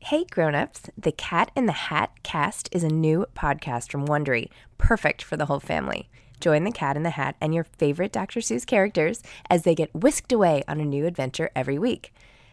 Hey 0.00 0.24
grown-ups, 0.30 0.90
the 0.98 1.12
Cat 1.12 1.50
in 1.56 1.66
the 1.66 1.72
Hat 1.88 2.10
cast 2.22 2.68
is 2.72 2.84
a 2.84 2.88
new 2.88 3.24
podcast 3.34 3.90
from 3.90 4.06
Wondery, 4.06 4.48
perfect 4.76 5.22
for 5.22 5.38
the 5.38 5.46
whole 5.46 5.60
family. 5.60 6.10
Join 6.40 6.64
the 6.64 6.72
Cat 6.72 6.96
in 6.96 7.04
the 7.04 7.10
Hat 7.10 7.36
and 7.40 7.54
your 7.54 7.64
favorite 7.64 8.12
Dr. 8.12 8.40
Seuss 8.40 8.66
characters 8.66 9.22
as 9.48 9.62
they 9.62 9.76
get 9.76 9.94
whisked 9.94 10.32
away 10.32 10.62
on 10.68 10.80
a 10.80 10.84
new 10.84 11.06
adventure 11.06 11.50
every 11.54 11.78
week. 11.78 12.12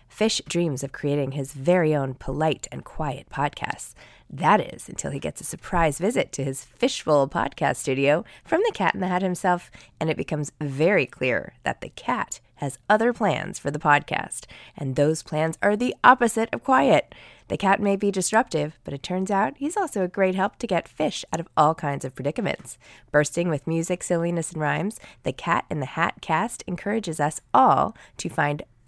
Fish 0.09 0.41
dreams 0.49 0.83
of 0.83 0.91
creating 0.91 1.31
his 1.31 1.53
very 1.53 1.95
own 1.95 2.15
polite 2.15 2.67
and 2.71 2.83
quiet 2.83 3.29
podcast. 3.29 3.93
That 4.29 4.59
is 4.59 4.89
until 4.89 5.11
he 5.11 5.19
gets 5.19 5.39
a 5.39 5.45
surprise 5.45 5.97
visit 5.97 6.31
to 6.33 6.43
his 6.43 6.65
Fishbowl 6.65 7.29
podcast 7.29 7.77
studio 7.77 8.25
from 8.43 8.61
the 8.65 8.73
Cat 8.73 8.93
in 8.93 8.99
the 8.99 9.07
Hat 9.07 9.21
himself, 9.21 9.71
and 9.99 10.09
it 10.09 10.17
becomes 10.17 10.51
very 10.59 11.05
clear 11.05 11.53
that 11.63 11.81
the 11.81 11.89
cat 11.89 12.41
has 12.55 12.77
other 12.89 13.13
plans 13.13 13.57
for 13.57 13.71
the 13.71 13.79
podcast, 13.79 14.45
and 14.75 14.95
those 14.95 15.23
plans 15.23 15.57
are 15.63 15.77
the 15.77 15.95
opposite 16.03 16.49
of 16.53 16.63
quiet. 16.63 17.15
The 17.47 17.57
cat 17.57 17.81
may 17.81 17.95
be 17.95 18.11
disruptive, 18.11 18.77
but 18.83 18.93
it 18.93 19.01
turns 19.01 19.31
out 19.31 19.57
he's 19.57 19.77
also 19.77 20.03
a 20.03 20.09
great 20.09 20.35
help 20.35 20.57
to 20.57 20.67
get 20.67 20.87
fish 20.87 21.23
out 21.31 21.39
of 21.39 21.47
all 21.55 21.73
kinds 21.73 22.03
of 22.03 22.13
predicaments. 22.13 22.77
Bursting 23.11 23.49
with 23.49 23.65
music, 23.65 24.03
silliness, 24.03 24.51
and 24.51 24.61
rhymes, 24.61 24.99
the 25.23 25.31
Cat 25.31 25.65
in 25.69 25.79
the 25.79 25.85
Hat 25.85 26.15
cast 26.21 26.63
encourages 26.67 27.19
us 27.19 27.41
all 27.53 27.95
to 28.17 28.29
find 28.29 28.63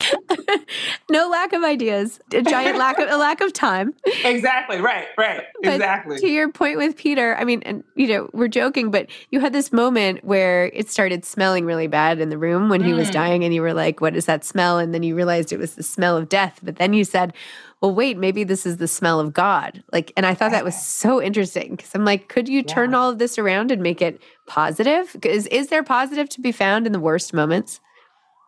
no 1.10 1.28
lack 1.28 1.52
of 1.52 1.62
ideas, 1.62 2.20
a 2.32 2.42
giant 2.42 2.78
lack 2.78 2.98
of 2.98 3.08
a 3.10 3.16
lack 3.16 3.40
of 3.40 3.52
time. 3.52 3.94
Exactly. 4.24 4.80
Right. 4.80 5.06
Right. 5.18 5.42
But 5.62 5.74
exactly. 5.74 6.18
To 6.18 6.28
your 6.28 6.50
point 6.50 6.78
with 6.78 6.96
Peter, 6.96 7.36
I 7.36 7.44
mean, 7.44 7.62
and 7.64 7.84
you 7.94 8.08
know, 8.08 8.30
we're 8.32 8.48
joking, 8.48 8.90
but 8.90 9.08
you 9.30 9.40
had 9.40 9.52
this 9.52 9.72
moment 9.72 10.24
where 10.24 10.66
it 10.66 10.90
started 10.90 11.24
smelling 11.24 11.64
really 11.64 11.86
bad 11.86 12.20
in 12.20 12.28
the 12.28 12.38
room 12.38 12.68
when 12.68 12.82
he 12.82 12.92
was 12.92 13.08
Mm. 13.08 13.12
dying, 13.12 13.44
and 13.44 13.54
you 13.54 13.62
were 13.62 13.74
like, 13.74 14.00
"What 14.00 14.14
is 14.16 14.26
that 14.26 14.44
smell?" 14.44 14.78
And 14.78 14.92
then 14.94 15.02
you 15.02 15.14
realized 15.14 15.52
it 15.52 15.58
was 15.58 15.74
the 15.74 15.82
smell 15.82 16.16
of 16.16 16.28
death. 16.28 16.60
But 16.62 16.76
then 16.76 16.92
you 16.92 17.04
said, 17.04 17.32
"Well, 17.80 17.94
wait, 17.94 18.16
maybe 18.18 18.44
this 18.44 18.66
is 18.66 18.76
the 18.76 18.86
smell 18.88 19.20
of 19.20 19.32
God." 19.32 19.82
Like, 19.92 20.12
and 20.16 20.26
I 20.26 20.34
thought 20.34 20.50
that 20.52 20.64
was 20.64 20.80
so 20.80 21.20
interesting 21.20 21.76
because 21.76 21.94
I'm 21.94 22.04
like, 22.04 22.28
could 22.28 22.48
you 22.48 22.62
turn 22.62 22.94
all 22.94 23.10
of 23.10 23.18
this 23.18 23.38
around 23.38 23.70
and 23.70 23.82
make 23.82 24.00
it 24.02 24.20
positive? 24.46 25.16
Is 25.24 25.46
is 25.48 25.68
there 25.68 25.82
positive 25.82 26.28
to 26.30 26.40
be 26.40 26.52
found 26.52 26.86
in 26.86 26.92
the 26.92 27.00
worst 27.00 27.32
moments? 27.34 27.80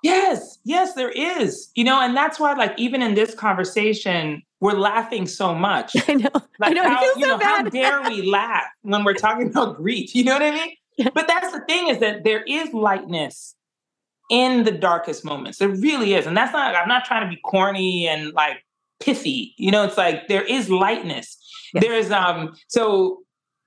Yes, 0.02 0.58
yes, 0.64 0.94
there 0.94 1.10
is. 1.10 1.70
You 1.74 1.84
know, 1.84 2.00
and 2.00 2.16
that's 2.16 2.40
why, 2.40 2.52
like, 2.54 2.74
even 2.76 3.02
in 3.02 3.14
this 3.14 3.34
conversation, 3.34 4.42
we're 4.60 4.72
laughing 4.72 5.26
so 5.26 5.54
much. 5.54 5.92
I 6.08 6.14
know. 6.14 6.30
Like, 6.58 6.70
I 6.70 6.72
know. 6.72 6.82
how, 6.82 7.02
you 7.02 7.12
so 7.14 7.20
know, 7.20 7.38
how 7.38 7.62
dare 7.62 8.02
we 8.02 8.22
laugh 8.30 8.64
when 8.82 9.04
we're 9.04 9.14
talking 9.14 9.48
about 9.48 9.76
grief? 9.76 10.14
You 10.14 10.24
know 10.24 10.34
what 10.34 10.42
I 10.42 10.50
mean? 10.50 10.76
But 11.14 11.26
that's 11.26 11.52
the 11.52 11.60
thing 11.68 11.88
is 11.88 11.98
that 12.00 12.24
there 12.24 12.42
is 12.42 12.72
lightness 12.74 13.54
in 14.30 14.64
the 14.64 14.72
darkest 14.72 15.24
moments. 15.24 15.58
There 15.58 15.68
really 15.68 16.14
is. 16.14 16.26
And 16.26 16.36
that's 16.36 16.52
not, 16.52 16.74
I'm 16.74 16.88
not 16.88 17.04
trying 17.04 17.22
to 17.22 17.34
be 17.34 17.40
corny 17.44 18.06
and 18.08 18.32
like 18.34 18.58
pithy. 19.00 19.54
You 19.56 19.70
know, 19.70 19.84
it's 19.84 19.96
like 19.96 20.28
there 20.28 20.44
is 20.44 20.68
lightness. 20.68 21.38
There's, 21.74 22.10
um, 22.10 22.54
so, 22.68 23.22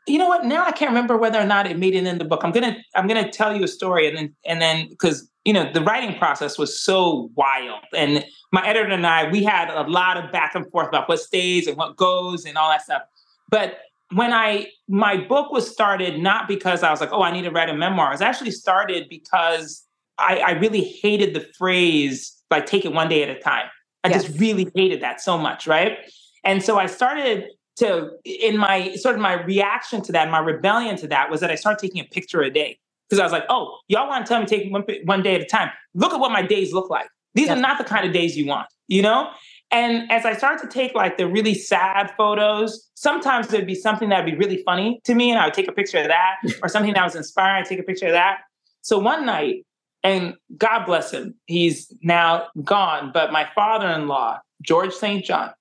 you 0.08 0.18
know 0.18 0.28
what? 0.28 0.46
Now 0.46 0.66
I 0.66 0.72
can't 0.72 0.90
remember 0.90 1.18
whether 1.18 1.40
or 1.40 1.46
not 1.46 1.68
it 1.68 1.80
made 1.80 1.96
it 1.96 2.06
in 2.06 2.18
the 2.18 2.26
book. 2.26 2.42
I'm 2.44 2.52
gonna 2.52 2.78
I'm 2.96 3.08
gonna 3.08 3.32
tell 3.32 3.56
you 3.56 3.64
a 3.64 3.68
story 3.68 4.08
and 4.08 4.16
then 4.16 4.36
and 4.46 4.62
then 4.62 4.88
because 4.90 5.30
you 5.46 5.54
know 5.54 5.72
the 5.72 5.82
writing 5.82 6.18
process 6.18 6.58
was 6.58 6.78
so 6.78 7.30
wild 7.36 7.84
and 7.96 8.26
my 8.52 8.68
editor 8.68 8.90
and 8.90 9.08
I 9.08 9.30
we 9.30 9.44
had 9.44 9.70
a 9.70 9.88
lot 9.88 10.18
of 10.18 10.32
back 10.32 10.56
and 10.56 10.70
forth 10.72 10.90
about 10.90 11.08
what 11.08 11.20
stays 11.20 11.68
and 11.68 11.78
what 11.78 11.96
goes 11.96 12.46
and 12.46 12.58
all 12.58 12.70
that 12.70 12.84
stuff. 12.84 13.04
But 13.50 13.78
when 14.14 14.34
I 14.34 14.68
my 14.90 15.18
book 15.18 15.52
was 15.52 15.70
started 15.70 16.20
not 16.20 16.48
because 16.48 16.84
I 16.84 16.92
was 16.92 17.00
like 17.00 17.12
oh 17.14 17.22
I 17.22 17.32
need 17.32 17.44
to 17.44 17.52
write 17.52 17.70
a 17.70 17.74
memoir. 17.74 18.08
It 18.08 18.16
was 18.16 18.22
actually 18.22 18.52
started 18.52 19.08
because 19.08 19.84
I, 20.18 20.38
I 20.38 20.52
really 20.52 20.82
hated 20.82 21.36
the 21.36 21.42
phrase 21.58 22.42
like 22.50 22.66
take 22.66 22.84
it 22.84 22.94
one 22.94 23.08
day 23.08 23.24
at 23.24 23.30
a 23.30 23.40
time. 23.40 23.66
I 24.04 24.10
just 24.10 24.40
really 24.40 24.72
hated 24.76 25.02
that 25.02 25.20
so 25.20 25.38
much, 25.38 25.66
right? 25.66 25.98
And 26.44 26.62
so 26.64 26.78
I 26.78 26.86
started 26.86 27.46
to 27.78 28.12
in 28.24 28.58
my 28.58 28.96
sort 28.96 29.16
of 29.16 29.22
my 29.22 29.44
reaction 29.44 30.02
to 30.04 30.12
that, 30.14 30.30
my 30.32 30.40
rebellion 30.40 30.96
to 30.98 31.08
that 31.08 31.30
was 31.30 31.42
that 31.42 31.52
I 31.52 31.56
started 31.56 31.80
taking 31.80 32.02
a 32.02 32.06
picture 32.06 32.42
a 32.42 32.50
day 32.50 32.80
because 33.10 33.20
I 33.20 33.24
was 33.24 33.32
like, 33.32 33.46
oh, 33.50 33.78
y'all 33.88 34.08
want 34.08 34.26
to 34.26 34.30
tell 34.30 34.40
me 34.40 34.46
take 34.46 34.72
one, 34.72 34.84
one 35.06 35.22
day 35.22 35.36
at 35.36 35.42
a 35.42 35.46
time. 35.46 35.70
Look 35.94 36.14
at 36.14 36.20
what 36.20 36.32
my 36.32 36.42
days 36.42 36.74
look 36.74 36.90
like. 36.90 37.08
These 37.34 37.50
are 37.50 37.56
not 37.56 37.78
the 37.78 37.84
kind 37.84 38.06
of 38.06 38.14
days 38.14 38.38
you 38.38 38.46
want, 38.46 38.68
you 38.88 39.02
know? 39.02 39.30
And 39.72 40.10
as 40.12 40.26
I 40.26 40.34
started 40.34 40.64
to 40.64 40.74
take 40.74 40.96
like 40.96 41.18
the 41.18 41.28
really 41.28 41.54
sad 41.54 42.12
photos, 42.18 42.90
sometimes 42.96 43.48
there'd 43.48 43.68
be 43.68 43.76
something 43.76 44.10
that'd 44.10 44.26
be 44.26 44.38
really 44.38 44.64
funny 44.64 45.02
to 45.04 45.16
me, 45.16 45.32
and 45.32 45.40
I 45.40 45.46
would 45.46 45.54
take 45.54 45.68
a 45.68 45.74
picture 45.74 45.98
of 45.98 46.08
that, 46.08 46.36
or 46.64 46.70
something 46.70 46.94
that 46.94 47.04
was 47.04 47.16
inspiring, 47.16 47.64
I'd 47.64 47.70
take 47.70 47.80
a 47.80 47.84
picture 47.84 48.08
of 48.08 48.14
that. 48.14 48.40
So 48.82 49.00
one 49.00 49.26
night, 49.26 49.66
and 50.04 50.36
God 50.58 50.86
bless 50.86 51.12
him, 51.12 51.36
he's 51.46 51.92
now 52.02 52.48
gone, 52.64 53.12
but 53.14 53.32
my 53.32 53.48
father 53.56 53.90
in 53.90 54.08
law, 54.08 54.40
George 54.62 54.94
St. 54.94 55.26
John, 55.26 55.52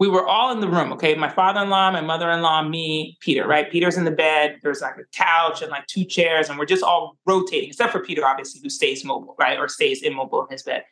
we 0.00 0.08
were 0.08 0.26
all 0.26 0.50
in 0.50 0.60
the 0.60 0.68
room, 0.68 0.92
okay? 0.94 1.14
My 1.14 1.28
father-in-law, 1.28 1.90
my 1.90 2.00
mother-in-law, 2.00 2.62
me, 2.62 3.18
Peter, 3.20 3.46
right? 3.46 3.70
Peter's 3.70 3.98
in 3.98 4.06
the 4.06 4.10
bed. 4.10 4.56
There's 4.62 4.80
like 4.80 4.96
a 4.96 5.04
couch 5.12 5.60
and 5.60 5.70
like 5.70 5.86
two 5.88 6.06
chairs, 6.06 6.48
and 6.48 6.58
we're 6.58 6.64
just 6.64 6.82
all 6.82 7.18
rotating, 7.26 7.68
except 7.68 7.92
for 7.92 8.00
Peter, 8.00 8.26
obviously, 8.26 8.62
who 8.62 8.70
stays 8.70 9.04
mobile, 9.04 9.36
right? 9.38 9.58
Or 9.58 9.68
stays 9.68 10.02
immobile 10.02 10.46
in 10.46 10.52
his 10.52 10.62
bed. 10.62 10.84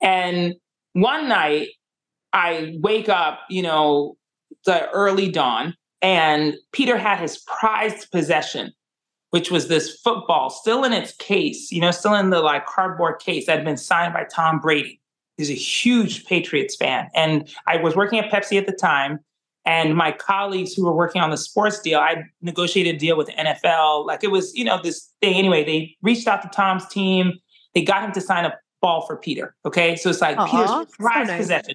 And 0.00 0.54
one 0.94 1.28
night 1.28 1.68
I 2.32 2.78
wake 2.80 3.10
up, 3.10 3.40
you 3.50 3.60
know, 3.60 4.16
the 4.64 4.88
early 4.92 5.30
dawn, 5.30 5.76
and 6.00 6.54
Peter 6.72 6.96
had 6.96 7.18
his 7.18 7.44
prized 7.46 8.10
possession, 8.10 8.72
which 9.28 9.50
was 9.50 9.68
this 9.68 10.00
football 10.02 10.48
still 10.48 10.84
in 10.84 10.94
its 10.94 11.12
case, 11.16 11.70
you 11.70 11.82
know, 11.82 11.90
still 11.90 12.14
in 12.14 12.30
the 12.30 12.40
like 12.40 12.64
cardboard 12.64 13.20
case 13.20 13.44
that 13.44 13.56
had 13.56 13.64
been 13.66 13.76
signed 13.76 14.14
by 14.14 14.24
Tom 14.24 14.58
Brady. 14.58 15.02
He's 15.38 15.50
a 15.50 15.54
huge 15.54 16.26
Patriots 16.26 16.76
fan. 16.76 17.08
And 17.14 17.48
I 17.66 17.78
was 17.78 17.96
working 17.96 18.18
at 18.18 18.30
Pepsi 18.30 18.58
at 18.58 18.66
the 18.66 18.72
time. 18.72 19.20
And 19.64 19.94
my 19.94 20.12
colleagues 20.12 20.74
who 20.74 20.84
were 20.84 20.94
working 20.94 21.20
on 21.22 21.30
the 21.30 21.36
sports 21.36 21.80
deal, 21.80 22.00
I 22.00 22.24
negotiated 22.42 22.96
a 22.96 22.98
deal 22.98 23.16
with 23.16 23.28
the 23.28 23.34
NFL. 23.34 24.06
Like 24.06 24.24
it 24.24 24.30
was, 24.30 24.54
you 24.54 24.64
know, 24.64 24.80
this 24.82 25.10
thing. 25.20 25.34
Anyway, 25.34 25.64
they 25.64 25.96
reached 26.02 26.26
out 26.26 26.42
to 26.42 26.48
Tom's 26.48 26.86
team. 26.88 27.34
They 27.74 27.82
got 27.82 28.02
him 28.02 28.12
to 28.12 28.20
sign 28.20 28.44
a 28.44 28.54
ball 28.80 29.06
for 29.06 29.16
Peter. 29.16 29.54
Okay. 29.64 29.94
So 29.96 30.10
it's 30.10 30.20
like 30.20 30.36
Aw, 30.38 30.46
Peter's 30.46 30.68
so 30.68 30.86
prized 30.98 31.28
nice. 31.28 31.38
possession. 31.38 31.74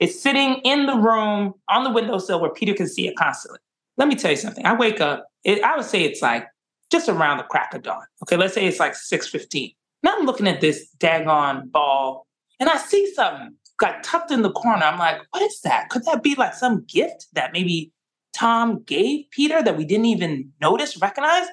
It's 0.00 0.20
sitting 0.20 0.56
in 0.64 0.86
the 0.86 0.96
room 0.96 1.54
on 1.68 1.84
the 1.84 1.90
windowsill 1.90 2.40
where 2.40 2.50
Peter 2.50 2.74
can 2.74 2.88
see 2.88 3.06
it 3.06 3.16
constantly. 3.16 3.60
Let 3.96 4.08
me 4.08 4.16
tell 4.16 4.32
you 4.32 4.36
something. 4.36 4.66
I 4.66 4.74
wake 4.74 5.00
up, 5.00 5.28
it, 5.44 5.62
I 5.62 5.76
would 5.76 5.84
say 5.84 6.02
it's 6.02 6.20
like 6.20 6.48
just 6.90 7.08
around 7.08 7.38
the 7.38 7.44
crack 7.44 7.74
of 7.74 7.82
dawn. 7.82 8.02
Okay, 8.22 8.36
let's 8.36 8.54
say 8.54 8.66
it's 8.66 8.80
like 8.80 8.94
6.15. 8.94 9.74
Now 10.02 10.14
I'm 10.16 10.26
looking 10.26 10.48
at 10.48 10.60
this 10.60 10.88
daggone 10.98 11.70
ball 11.70 12.26
and 12.64 12.70
I 12.70 12.78
see 12.78 13.12
something 13.12 13.54
got 13.78 14.02
tucked 14.02 14.30
in 14.30 14.40
the 14.40 14.50
corner. 14.50 14.82
I'm 14.84 14.98
like, 14.98 15.18
what 15.32 15.42
is 15.42 15.60
that? 15.64 15.90
Could 15.90 16.02
that 16.06 16.22
be 16.22 16.34
like 16.34 16.54
some 16.54 16.82
gift 16.88 17.26
that 17.34 17.52
maybe 17.52 17.92
Tom 18.34 18.82
gave 18.84 19.26
Peter 19.32 19.62
that 19.62 19.76
we 19.76 19.84
didn't 19.84 20.06
even 20.06 20.50
notice, 20.62 20.96
recognize? 20.96 21.46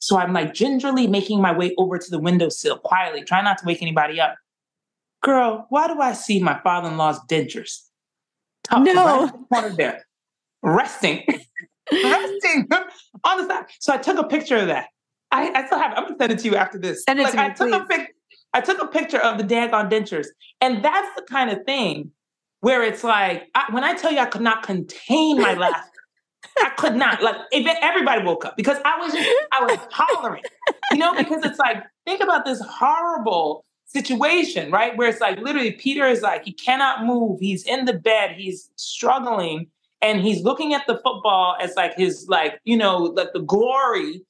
So 0.00 0.18
I'm 0.18 0.32
like 0.32 0.54
gingerly 0.54 1.06
making 1.06 1.40
my 1.40 1.56
way 1.56 1.74
over 1.78 1.96
to 1.96 2.10
the 2.10 2.18
windowsill 2.18 2.78
quietly, 2.78 3.22
trying 3.22 3.44
not 3.44 3.58
to 3.58 3.66
wake 3.66 3.82
anybody 3.82 4.20
up. 4.20 4.34
Girl, 5.22 5.66
why 5.68 5.86
do 5.86 6.00
I 6.00 6.12
see 6.12 6.42
my 6.42 6.58
father-in-law's 6.64 7.20
dentures? 7.30 7.82
tucked 8.64 8.84
No. 8.86 9.04
right 9.04 9.20
in 9.22 9.26
the 9.40 9.46
corner 9.48 9.76
there, 9.76 10.04
resting, 10.62 11.24
resting 11.92 12.68
on 13.22 13.38
the 13.38 13.46
side. 13.46 13.64
So 13.78 13.92
I 13.92 13.98
took 13.98 14.18
a 14.18 14.24
picture 14.24 14.56
of 14.56 14.66
that. 14.66 14.86
I, 15.30 15.52
I 15.54 15.66
still 15.66 15.78
have. 15.78 15.92
it. 15.92 15.98
I'm 15.98 16.04
gonna 16.04 16.16
send 16.18 16.32
it 16.32 16.38
to 16.40 16.48
you 16.48 16.56
after 16.56 16.78
this. 16.78 17.04
Send 17.04 17.20
it 17.20 17.24
Like, 17.24 17.32
to 17.32 17.36
me, 17.38 17.44
I 17.44 17.78
took 17.78 17.82
a 17.82 17.86
pic. 17.86 18.14
I 18.54 18.60
took 18.60 18.82
a 18.82 18.86
picture 18.86 19.18
of 19.18 19.38
the 19.38 19.44
daggone 19.44 19.90
dentures, 19.90 20.26
and 20.60 20.84
that's 20.84 21.08
the 21.16 21.22
kind 21.22 21.50
of 21.50 21.64
thing 21.64 22.12
where 22.60 22.82
it's 22.82 23.04
like 23.04 23.48
I, 23.54 23.66
when 23.70 23.84
I 23.84 23.94
tell 23.94 24.12
you 24.12 24.18
I 24.18 24.26
could 24.26 24.42
not 24.42 24.62
contain 24.62 25.40
my 25.40 25.54
laughter. 25.58 25.90
I 26.60 26.70
could 26.70 26.96
not. 26.96 27.22
Like 27.22 27.36
if 27.52 27.66
everybody 27.82 28.24
woke 28.24 28.44
up 28.44 28.56
because 28.56 28.78
I 28.84 28.98
was 28.98 29.12
just, 29.12 29.28
I 29.52 29.64
was 29.64 29.78
hollering, 29.90 30.42
you 30.92 30.98
know, 30.98 31.14
because 31.14 31.44
it's 31.44 31.58
like 31.58 31.84
think 32.06 32.20
about 32.20 32.44
this 32.44 32.60
horrible 32.60 33.64
situation, 33.86 34.70
right? 34.70 34.96
Where 34.96 35.08
it's 35.08 35.20
like 35.20 35.38
literally 35.38 35.72
Peter 35.72 36.06
is 36.06 36.22
like 36.22 36.44
he 36.44 36.52
cannot 36.52 37.04
move. 37.04 37.40
He's 37.40 37.64
in 37.64 37.84
the 37.84 37.92
bed. 37.92 38.32
He's 38.36 38.70
struggling, 38.76 39.68
and 40.00 40.20
he's 40.20 40.42
looking 40.42 40.74
at 40.74 40.86
the 40.86 40.94
football 40.96 41.56
as 41.60 41.74
like 41.76 41.96
his 41.96 42.26
like 42.28 42.60
you 42.64 42.76
know 42.76 42.98
like 42.98 43.32
the 43.32 43.42
glory. 43.42 44.22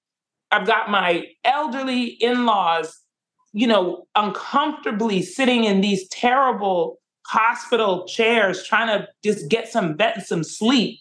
I've 0.50 0.66
got 0.66 0.90
my 0.90 1.26
elderly 1.44 2.04
in-laws, 2.04 3.02
you 3.52 3.66
know, 3.66 4.06
uncomfortably 4.14 5.22
sitting 5.22 5.64
in 5.64 5.80
these 5.80 6.06
terrible 6.08 6.98
hospital 7.26 8.06
chairs 8.06 8.64
trying 8.64 8.88
to 8.88 9.08
just 9.24 9.48
get 9.48 9.68
some 9.68 9.94
bed, 9.94 10.24
some 10.26 10.44
sleep. 10.44 10.98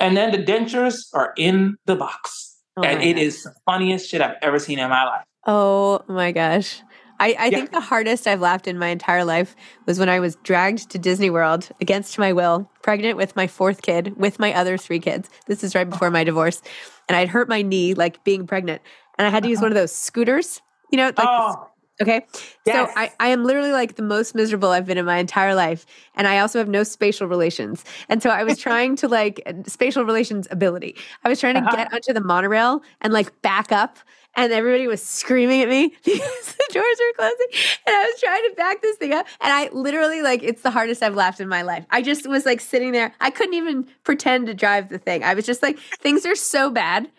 And 0.00 0.16
then 0.16 0.32
the 0.32 0.38
dentures 0.38 1.06
are 1.14 1.32
in 1.36 1.76
the 1.86 1.94
box. 1.94 2.58
Oh 2.76 2.82
and 2.82 3.02
it 3.02 3.14
gosh. 3.14 3.22
is 3.22 3.42
the 3.44 3.54
funniest 3.66 4.08
shit 4.08 4.20
I've 4.20 4.36
ever 4.42 4.58
seen 4.58 4.78
in 4.78 4.88
my 4.88 5.04
life. 5.04 5.24
Oh 5.46 6.02
my 6.08 6.32
gosh. 6.32 6.80
I, 7.20 7.36
I 7.38 7.46
Yeah. 7.46 7.50
think 7.50 7.70
the 7.70 7.80
hardest 7.80 8.26
I've 8.26 8.40
laughed 8.40 8.66
in 8.66 8.78
my 8.78 8.88
entire 8.88 9.24
life 9.24 9.54
was 9.86 9.98
when 9.98 10.08
I 10.08 10.18
was 10.18 10.36
dragged 10.42 10.90
to 10.90 10.98
Disney 10.98 11.30
World 11.30 11.68
against 11.80 12.18
my 12.18 12.32
will, 12.32 12.68
pregnant 12.82 13.16
with 13.16 13.36
my 13.36 13.46
fourth 13.46 13.82
kid, 13.82 14.16
with 14.16 14.40
my 14.40 14.52
other 14.54 14.76
three 14.76 14.98
kids. 14.98 15.30
This 15.46 15.62
is 15.62 15.74
right 15.74 15.88
before 15.88 16.10
my 16.10 16.24
divorce. 16.24 16.62
And 17.08 17.14
I'd 17.14 17.28
hurt 17.28 17.48
my 17.48 17.62
knee, 17.62 17.94
like 17.94 18.24
being 18.24 18.46
pregnant. 18.46 18.82
And 19.18 19.26
I 19.26 19.30
had 19.30 19.44
to 19.44 19.48
use 19.48 19.58
uh-huh. 19.58 19.66
one 19.66 19.72
of 19.72 19.76
those 19.76 19.94
scooters, 19.94 20.60
you 20.92 20.98
know, 20.98 21.06
like 21.06 21.26
oh, 21.28 21.68
Okay. 22.00 22.26
Yes. 22.66 22.88
So 22.88 22.92
I, 22.96 23.12
I 23.20 23.28
am 23.28 23.44
literally 23.44 23.70
like 23.70 23.94
the 23.94 24.02
most 24.02 24.34
miserable 24.34 24.70
I've 24.70 24.86
been 24.86 24.98
in 24.98 25.04
my 25.04 25.18
entire 25.18 25.54
life. 25.54 25.86
And 26.16 26.26
I 26.26 26.38
also 26.38 26.58
have 26.58 26.68
no 26.68 26.82
spatial 26.82 27.28
relations. 27.28 27.84
And 28.08 28.22
so 28.22 28.30
I 28.30 28.42
was 28.44 28.58
trying 28.66 28.96
to 28.96 29.08
like 29.08 29.40
spatial 29.66 30.04
relations 30.04 30.48
ability. 30.50 30.96
I 31.22 31.28
was 31.28 31.38
trying 31.38 31.54
to 31.54 31.60
Uh-huh. 31.60 31.76
get 31.76 31.92
onto 31.92 32.12
the 32.12 32.20
monorail 32.20 32.82
and 33.02 33.12
like 33.12 33.40
back 33.42 33.70
up. 33.72 33.98
And 34.34 34.50
everybody 34.52 34.86
was 34.88 35.02
screaming 35.02 35.60
at 35.60 35.68
me 35.68 35.88
because 36.04 36.54
the 36.56 36.64
doors 36.72 36.84
were 36.98 37.12
closing. 37.18 37.46
And 37.86 37.94
I 37.94 38.10
was 38.10 38.20
trying 38.20 38.42
to 38.48 38.54
back 38.56 38.80
this 38.82 38.96
thing 38.96 39.12
up. 39.12 39.26
And 39.42 39.52
I 39.52 39.68
literally 39.72 40.22
like 40.22 40.42
it's 40.42 40.62
the 40.62 40.70
hardest 40.70 41.02
I've 41.02 41.14
laughed 41.14 41.40
in 41.40 41.48
my 41.48 41.60
life. 41.62 41.84
I 41.90 42.00
just 42.00 42.26
was 42.26 42.46
like 42.46 42.60
sitting 42.60 42.92
there. 42.92 43.12
I 43.20 43.30
couldn't 43.30 43.54
even 43.54 43.86
pretend 44.02 44.46
to 44.46 44.54
drive 44.54 44.88
the 44.88 44.98
thing. 44.98 45.22
I 45.22 45.34
was 45.34 45.44
just 45.44 45.62
like, 45.62 45.78
things 46.00 46.24
are 46.24 46.34
so 46.34 46.70
bad. 46.70 47.10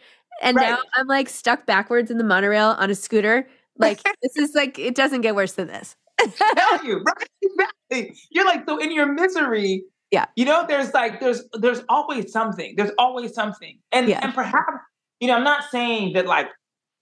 And 0.41 0.55
now 0.55 0.79
I'm 0.97 1.07
like 1.07 1.29
stuck 1.29 1.67
backwards 1.67 2.09
in 2.09 2.17
the 2.17 2.23
monorail 2.23 2.69
on 2.79 2.89
a 2.89 2.95
scooter. 2.95 3.47
Like 3.77 4.01
this 4.21 4.35
is 4.37 4.53
like 4.55 4.77
it 4.79 4.95
doesn't 4.95 5.21
get 5.21 5.35
worse 5.35 5.53
than 5.53 5.67
this. 5.67 5.95
tell 6.37 6.85
you, 6.85 7.03
right? 7.03 7.27
Exactly. 7.91 8.15
You're 8.31 8.45
like, 8.45 8.63
so 8.67 8.77
in 8.79 8.91
your 8.91 9.05
misery, 9.05 9.83
Yeah. 10.11 10.25
you 10.35 10.45
know, 10.45 10.65
there's 10.67 10.93
like, 10.93 11.19
there's 11.19 11.43
there's 11.53 11.81
always 11.89 12.31
something. 12.31 12.73
There's 12.77 12.91
always 12.97 13.33
something. 13.33 13.77
And 13.91 14.07
Yeah. 14.09 14.19
and 14.23 14.33
perhaps, 14.33 14.71
you 15.19 15.27
know, 15.27 15.35
I'm 15.35 15.43
not 15.43 15.63
saying 15.69 16.13
that 16.13 16.25
like 16.25 16.49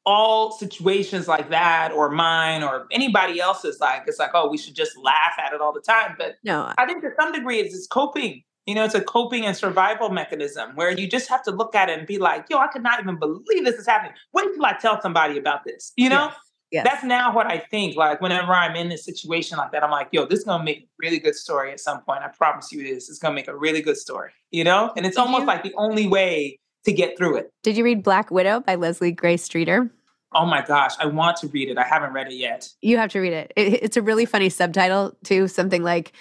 all 0.06 0.52
situations 0.52 1.28
like 1.28 1.50
that 1.52 1.92
or 1.92 2.10
mine 2.10 2.64
or 2.64 2.88
anybody 2.92 3.40
else's 3.40 3.80
like 3.80 4.02
it's 4.08 4.18
like 4.18 4.32
oh 4.34 4.50
we 4.50 4.58
should 4.58 4.74
just 4.74 4.98
laugh 4.98 5.34
at 5.38 5.54
it 5.54 5.62
all 5.62 5.72
the 5.72 5.80
time 5.80 6.16
but 6.18 6.38
no 6.44 6.64
uh 6.64 6.74
i 6.80 6.88
think 6.88 7.04
to 7.04 7.10
some 7.20 7.32
degree 7.32 7.60
it's, 7.60 7.76
it's 7.76 7.86
coping 7.86 8.42
you 8.66 8.74
know 8.74 8.84
it's 8.84 8.96
a 8.96 9.02
coping 9.02 9.46
and 9.46 9.56
survival 9.56 10.10
mechanism 10.10 10.72
where 10.74 10.90
you 10.90 11.08
just 11.08 11.30
have 11.30 11.44
to 11.44 11.52
look 11.52 11.76
at 11.76 11.88
it 11.88 12.00
and 12.00 12.08
be 12.08 12.18
like 12.18 12.48
yo 12.50 12.58
i 12.58 12.66
could 12.66 12.82
not 12.82 13.00
even 13.00 13.16
believe 13.20 13.64
this 13.64 13.76
is 13.76 13.86
happening 13.86 14.12
wait 14.34 14.48
till 14.56 14.66
i 14.66 14.74
tell 14.74 15.00
somebody 15.04 15.38
about 15.38 15.64
this 15.66 15.94
you 15.98 16.10
know 16.10 16.30
Yes. 16.30 16.36
Yes. 16.72 16.86
that's 16.90 17.04
now 17.04 17.34
what 17.36 17.48
i 17.48 17.58
think 17.58 17.96
like 17.98 18.22
whenever 18.22 18.54
i'm 18.54 18.76
in 18.76 18.92
a 18.92 18.98
situation 18.98 19.58
like 19.58 19.72
that 19.74 19.84
i'm 19.84 19.92
like 19.92 20.08
yo 20.12 20.26
this 20.26 20.40
is 20.40 20.46
gonna 20.46 20.64
make 20.64 20.80
a 20.80 20.88
really 21.00 21.20
good 21.20 21.36
story 21.36 21.72
at 21.72 21.80
some 21.80 22.02
point 22.02 22.24
i 22.24 22.28
promise 22.30 22.72
you 22.72 22.82
this 22.84 23.10
it's 23.10 23.20
gonna 23.20 23.36
make 23.36 23.48
a 23.50 23.56
really 23.56 23.82
good 23.82 23.98
story 23.98 24.32
you 24.52 24.64
know 24.64 24.92
and 24.96 25.06
it's 25.06 25.16
Did 25.18 25.22
almost 25.22 25.42
you- 25.42 25.48
like 25.48 25.64
the 25.64 25.74
only 25.76 26.08
way 26.08 26.58
to 26.86 26.92
get 26.94 27.18
through 27.18 27.38
it 27.38 27.52
Did 27.64 27.76
you 27.78 27.84
read 27.84 28.04
Black 28.04 28.32
Widow 28.32 28.62
by 28.62 28.76
Leslie 28.76 29.12
Gray 29.12 29.38
Streeter? 29.38 29.92
oh 30.34 30.46
my 30.46 30.62
gosh 30.66 30.94
i 31.00 31.06
want 31.06 31.36
to 31.38 31.48
read 31.48 31.68
it 31.70 31.78
i 31.78 31.84
haven't 31.84 32.14
read 32.14 32.28
it 32.28 32.36
yet 32.36 32.70
You 32.82 32.98
have 32.98 33.12
to 33.12 33.20
read 33.20 33.34
it. 33.34 33.52
it. 33.58 33.84
It's 33.84 33.98
a 33.98 34.02
really 34.02 34.26
funny 34.26 34.50
subtitle 34.50 35.18
too, 35.26 35.48
something 35.50 35.84
like 35.84 36.14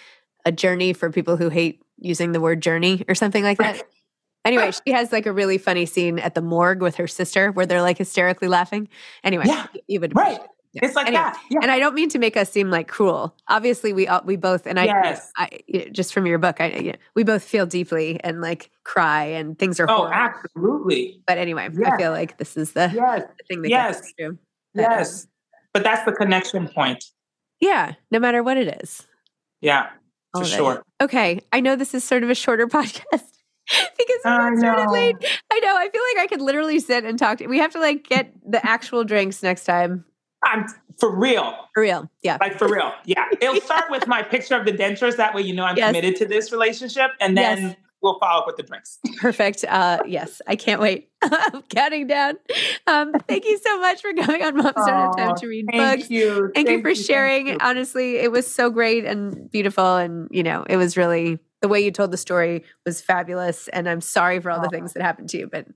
a 0.44 0.50
journey 0.52 0.92
for 0.94 1.10
people 1.10 1.36
who 1.36 1.48
hate 1.48 1.80
using 1.98 2.32
the 2.32 2.40
word 2.40 2.60
journey 2.60 3.04
or 3.08 3.14
something 3.14 3.44
like 3.44 3.58
that. 3.58 3.82
Anyway, 4.44 4.70
she 4.86 4.92
has 4.92 5.12
like 5.12 5.26
a 5.26 5.32
really 5.32 5.58
funny 5.58 5.84
scene 5.86 6.18
at 6.18 6.34
the 6.34 6.40
morgue 6.42 6.80
with 6.80 6.96
her 6.96 7.06
sister 7.06 7.52
where 7.52 7.66
they're 7.66 7.82
like 7.82 7.98
hysterically 7.98 8.48
laughing. 8.48 8.88
Anyway, 9.22 9.44
Yeah, 9.46 9.66
you 9.86 10.00
would 10.00 10.16
right. 10.16 10.40
Yeah. 10.72 10.84
It's 10.84 10.94
like 10.94 11.08
Anyway, 11.08 11.20
that. 11.22 11.42
Yeah. 11.50 11.58
And 11.62 11.70
I 11.72 11.80
don't 11.80 11.94
mean 11.94 12.08
to 12.10 12.18
make 12.20 12.36
us 12.36 12.48
seem 12.50 12.70
like 12.70 12.86
cruel. 12.86 13.34
Obviously, 13.48 13.92
we 13.92 14.06
all, 14.06 14.22
we 14.24 14.36
both 14.36 14.66
and 14.66 14.78
I, 14.78 14.84
Yes. 14.84 15.32
I 15.36 15.48
know, 15.68 15.84
just 15.90 16.14
from 16.14 16.26
your 16.26 16.38
book, 16.38 16.60
I 16.60 16.94
we 17.16 17.24
both 17.24 17.42
feel 17.42 17.66
deeply 17.66 18.20
and 18.22 18.40
like 18.40 18.70
cry 18.84 19.24
and 19.24 19.58
things 19.58 19.80
are 19.80 19.90
oh, 19.90 19.96
horrible. 20.06 20.14
absolutely. 20.14 21.20
But 21.26 21.38
anyway, 21.38 21.68
I 21.84 21.96
feel 21.98 22.12
like 22.12 22.38
this 22.38 22.56
is 22.56 22.72
the, 22.72 22.90
Yes. 22.94 23.22
the 23.36 23.44
thing 23.48 23.62
that 23.62 23.68
Yes. 23.68 24.12
through. 24.16 24.38
But, 24.74 24.84
um, 24.84 24.90
Yes. 24.92 25.26
But 25.74 25.82
that's 25.82 26.04
the 26.04 26.12
connection 26.12 26.68
point. 26.68 27.04
yeah, 27.60 27.94
no 28.10 28.18
matter 28.20 28.42
what 28.42 28.56
it 28.56 28.80
is. 28.82 29.06
Yeah, 29.60 29.88
for 30.32 30.42
of 30.42 30.46
it. 30.46 30.50
sure. 30.50 30.82
Okay, 31.02 31.40
I 31.52 31.60
know 31.60 31.74
this 31.76 31.94
is 31.94 32.04
sort 32.04 32.22
of 32.22 32.30
a 32.30 32.34
shorter 32.34 32.66
podcast 32.68 33.24
because 33.98 34.20
I 34.24 34.50
know. 34.50 34.86
late. 34.90 35.16
I 35.50 35.60
know. 35.60 35.76
I 35.76 35.88
feel 35.90 36.02
like 36.14 36.24
I 36.24 36.26
could 36.28 36.40
literally 36.42 36.80
sit 36.80 37.04
and 37.04 37.18
talk. 37.18 37.38
To, 37.38 37.46
we 37.46 37.58
have 37.58 37.72
to 37.72 37.80
like 37.80 38.04
get 38.08 38.32
the 38.48 38.64
actual 38.66 39.04
drinks 39.04 39.42
next 39.42 39.64
time. 39.64 40.04
I'm 40.42 40.66
for 40.98 41.14
real. 41.14 41.54
For 41.74 41.82
real. 41.82 42.10
Yeah. 42.22 42.38
Like 42.40 42.58
for 42.58 42.68
real. 42.68 42.92
Yeah. 43.04 43.26
It'll 43.40 43.60
start 43.60 43.90
with 43.90 44.06
my 44.06 44.22
picture 44.22 44.54
of 44.56 44.64
the 44.66 44.72
dentures. 44.72 45.16
That 45.16 45.34
way 45.34 45.42
you 45.42 45.54
know 45.54 45.64
I'm 45.64 45.76
Yes. 45.76 45.88
committed 45.88 46.16
to 46.16 46.26
this 46.26 46.50
relationship. 46.52 47.10
And 47.20 47.36
then 47.36 47.62
Yes. 47.62 47.76
we'll 48.02 48.18
follow 48.18 48.40
up 48.40 48.46
with 48.46 48.56
the 48.56 48.62
drinks. 48.62 48.98
Perfect. 49.20 49.64
Uh, 49.68 49.98
yes, 50.06 50.40
I 50.46 50.56
can't 50.56 50.80
wait. 50.80 51.10
I'm 51.22 51.60
counting 51.68 52.06
down. 52.06 52.36
Um, 52.86 53.12
thank 53.28 53.44
you 53.44 53.58
so 53.58 53.78
much 53.80 54.00
for 54.00 54.12
coming 54.14 54.42
on 54.42 54.56
Moms 54.56 54.72
Don't 54.74 54.88
Have 54.88 55.16
Time 55.16 55.36
to 55.36 55.46
Read 55.46 55.66
Books. 55.66 55.76
Thank 55.78 56.00
Books. 56.00 56.10
you. 56.10 56.50
Thank, 56.54 56.68
you 56.70 56.80
for 56.80 56.94
thank 56.94 57.06
sharing. 57.06 57.46
you. 57.48 57.56
Honestly, 57.60 58.16
it 58.16 58.32
was 58.32 58.50
so 58.50 58.70
great 58.70 59.04
and 59.04 59.50
beautiful. 59.50 59.96
And, 59.96 60.28
you 60.30 60.42
know, 60.42 60.64
it 60.68 60.78
was 60.78 60.96
really 60.96 61.38
the 61.62 61.68
way 61.68 61.80
you 61.80 61.90
told 61.90 62.10
the 62.10 62.16
story 62.16 62.64
was 62.86 63.00
fabulous. 63.00 63.68
And 63.68 63.88
I'm 63.88 64.00
sorry 64.00 64.40
for 64.40 64.50
all 64.50 64.60
the 64.60 64.66
Oh. 64.68 64.70
things 64.70 64.92
that 64.94 65.02
happened 65.02 65.28
to 65.30 65.38
you, 65.38 65.46
but 65.46 65.66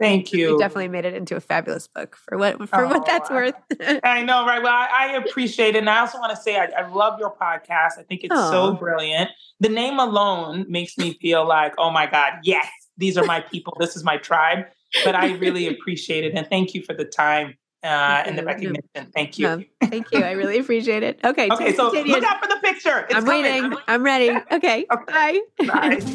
Thank 0.00 0.32
you 0.32 0.52
you. 0.52 0.58
definitely 0.58 0.88
made 0.88 1.04
it 1.04 1.14
into 1.14 1.36
a 1.36 1.40
fabulous 1.40 1.86
book 1.86 2.16
for 2.16 2.36
what 2.36 2.56
for 2.68 2.86
what 2.88 2.96
Oh, 3.02 3.04
that's 3.06 3.30
I- 3.30 3.34
worth. 3.34 3.54
I 4.04 4.22
know, 4.22 4.44
right? 4.46 4.60
Well, 4.62 4.72
I, 4.72 4.88
I 4.90 5.06
appreciate 5.16 5.76
it. 5.76 5.78
And 5.78 5.90
I 5.90 6.00
also 6.00 6.18
want 6.18 6.30
to 6.34 6.36
say 6.42 6.56
I, 6.56 6.66
I 6.76 6.88
love 6.88 7.20
your 7.20 7.32
podcast. 7.34 7.98
I 7.98 8.02
think 8.08 8.22
it's 8.24 8.34
so 8.34 8.72
brilliant. 8.74 9.30
The 9.60 9.68
name 9.68 9.98
alone 10.00 10.66
makes 10.68 10.98
me 10.98 11.14
feel 11.20 11.46
like, 11.46 11.74
oh 11.78 11.90
my 11.90 12.06
God, 12.06 12.34
yes, 12.42 12.66
these 12.96 13.16
are 13.16 13.24
my 13.24 13.40
people. 13.40 13.76
This 13.78 13.94
is 13.96 14.02
my 14.02 14.16
tribe. 14.16 14.66
But 15.04 15.14
I 15.14 15.34
really 15.34 15.68
appreciate 15.74 16.24
it. 16.24 16.34
And 16.34 16.46
thank 16.48 16.74
you 16.74 16.82
for 16.82 16.94
the 16.94 17.04
time 17.04 17.54
uh, 17.84 18.22
and 18.26 18.38
the 18.38 18.44
recognition. 18.44 18.82
Thank 19.14 19.38
you. 19.38 19.46
No, 19.48 19.64
thank 19.88 20.10
you. 20.12 20.20
I 20.20 20.32
really 20.32 20.58
appreciate 20.58 21.02
it. 21.02 21.18
Okay. 21.24 21.48
to 21.48 21.54
Okay, 21.54 21.70
be 21.70 21.76
so 21.76 21.90
continued. 21.90 22.20
look 22.22 22.30
out 22.30 22.40
for 22.42 22.48
the 22.48 22.60
picture. 22.62 23.00
It's 23.08 23.14
I'm 23.14 23.24
coming. 23.24 23.42
waiting. 23.42 23.72
I'm 23.88 24.02
ready. 24.02 24.30
Okay. 24.52 24.86
Bye. 25.06 25.40
Bye. 25.66 26.00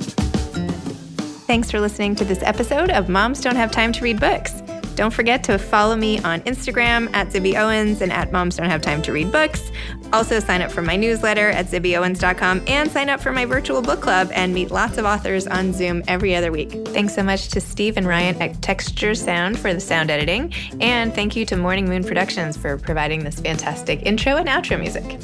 Thanks 1.47 1.71
for 1.71 1.80
listening 1.80 2.13
to 2.15 2.25
this 2.25 2.43
episode 2.43 2.89
of 2.91 3.08
Moms 3.08 3.39
Don't 3.41 3.56
Have 3.56 3.71
Time 3.71 3.91
to 3.93 4.01
Read 4.03 4.19
Books. 4.19 4.51
Don't 4.95 5.13
forget 5.13 5.43
to 5.45 5.58
follow 5.58 5.95
me 5.95 6.19
on 6.19 6.41
Instagram 6.41 7.10
at 7.13 7.27
Zibby 7.27 7.56
Owens 7.56 8.01
and 8.01 8.12
at 8.12 8.32
Moms 8.34 8.58
Don't 8.58 8.69
Have 8.69 8.82
Time 8.82 9.01
to 9.03 9.13
Read 9.13 9.32
Books. 9.32 9.71
Also, 10.13 10.39
sign 10.39 10.61
up 10.61 10.71
for 10.71 10.81
my 10.81 10.95
newsletter 10.95 11.49
at 11.49 11.67
zibbyowens.com 11.67 12.63
and 12.67 12.89
sign 12.91 13.09
up 13.09 13.19
for 13.19 13.31
my 13.31 13.45
virtual 13.45 13.81
book 13.81 14.01
club 14.01 14.29
and 14.33 14.53
meet 14.53 14.71
lots 14.71 14.97
of 14.97 15.05
authors 15.05 15.47
on 15.47 15.73
Zoom 15.73 16.03
every 16.07 16.35
other 16.35 16.51
week. 16.51 16.71
Thanks 16.89 17.13
so 17.13 17.23
much 17.23 17.49
to 17.49 17.61
Steve 17.61 17.97
and 17.97 18.07
Ryan 18.07 18.41
at 18.41 18.61
Texture 18.61 19.15
Sound 19.15 19.59
for 19.59 19.73
the 19.73 19.79
sound 19.79 20.09
editing. 20.09 20.53
And 20.79 21.13
thank 21.13 21.35
you 21.35 21.45
to 21.45 21.57
Morning 21.57 21.87
Moon 21.87 22.03
Productions 22.03 22.57
for 22.57 22.77
providing 22.77 23.23
this 23.23 23.39
fantastic 23.39 24.01
intro 24.03 24.37
and 24.37 24.47
outro 24.47 24.79
music. 24.79 25.19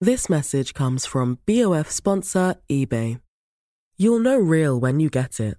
This 0.00 0.28
message 0.28 0.74
comes 0.74 1.04
from 1.04 1.38
BOF 1.44 1.90
sponsor 1.90 2.54
eBay. 2.70 3.20
You'll 3.96 4.20
know 4.20 4.38
real 4.38 4.78
when 4.78 5.00
you 5.00 5.10
get 5.10 5.40
it. 5.40 5.58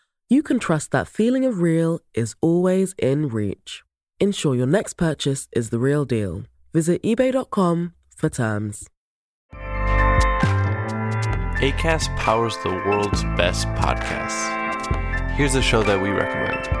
you 0.31 0.41
can 0.41 0.59
trust 0.59 0.91
that 0.91 1.09
feeling 1.09 1.43
of 1.43 1.59
real 1.59 1.99
is 2.13 2.35
always 2.39 2.95
in 2.97 3.27
reach. 3.27 3.83
Ensure 4.17 4.55
your 4.55 4.65
next 4.65 4.93
purchase 4.93 5.49
is 5.51 5.71
the 5.71 5.77
real 5.77 6.05
deal. 6.05 6.43
Visit 6.73 7.03
eBay.com 7.03 7.93
for 8.15 8.29
terms. 8.29 8.87
ACAST 11.61 12.15
powers 12.15 12.55
the 12.63 12.69
world's 12.69 13.25
best 13.35 13.67
podcasts. 13.75 14.47
Here's 15.31 15.55
a 15.55 15.61
show 15.61 15.83
that 15.83 16.01
we 16.01 16.09
recommend. 16.09 16.80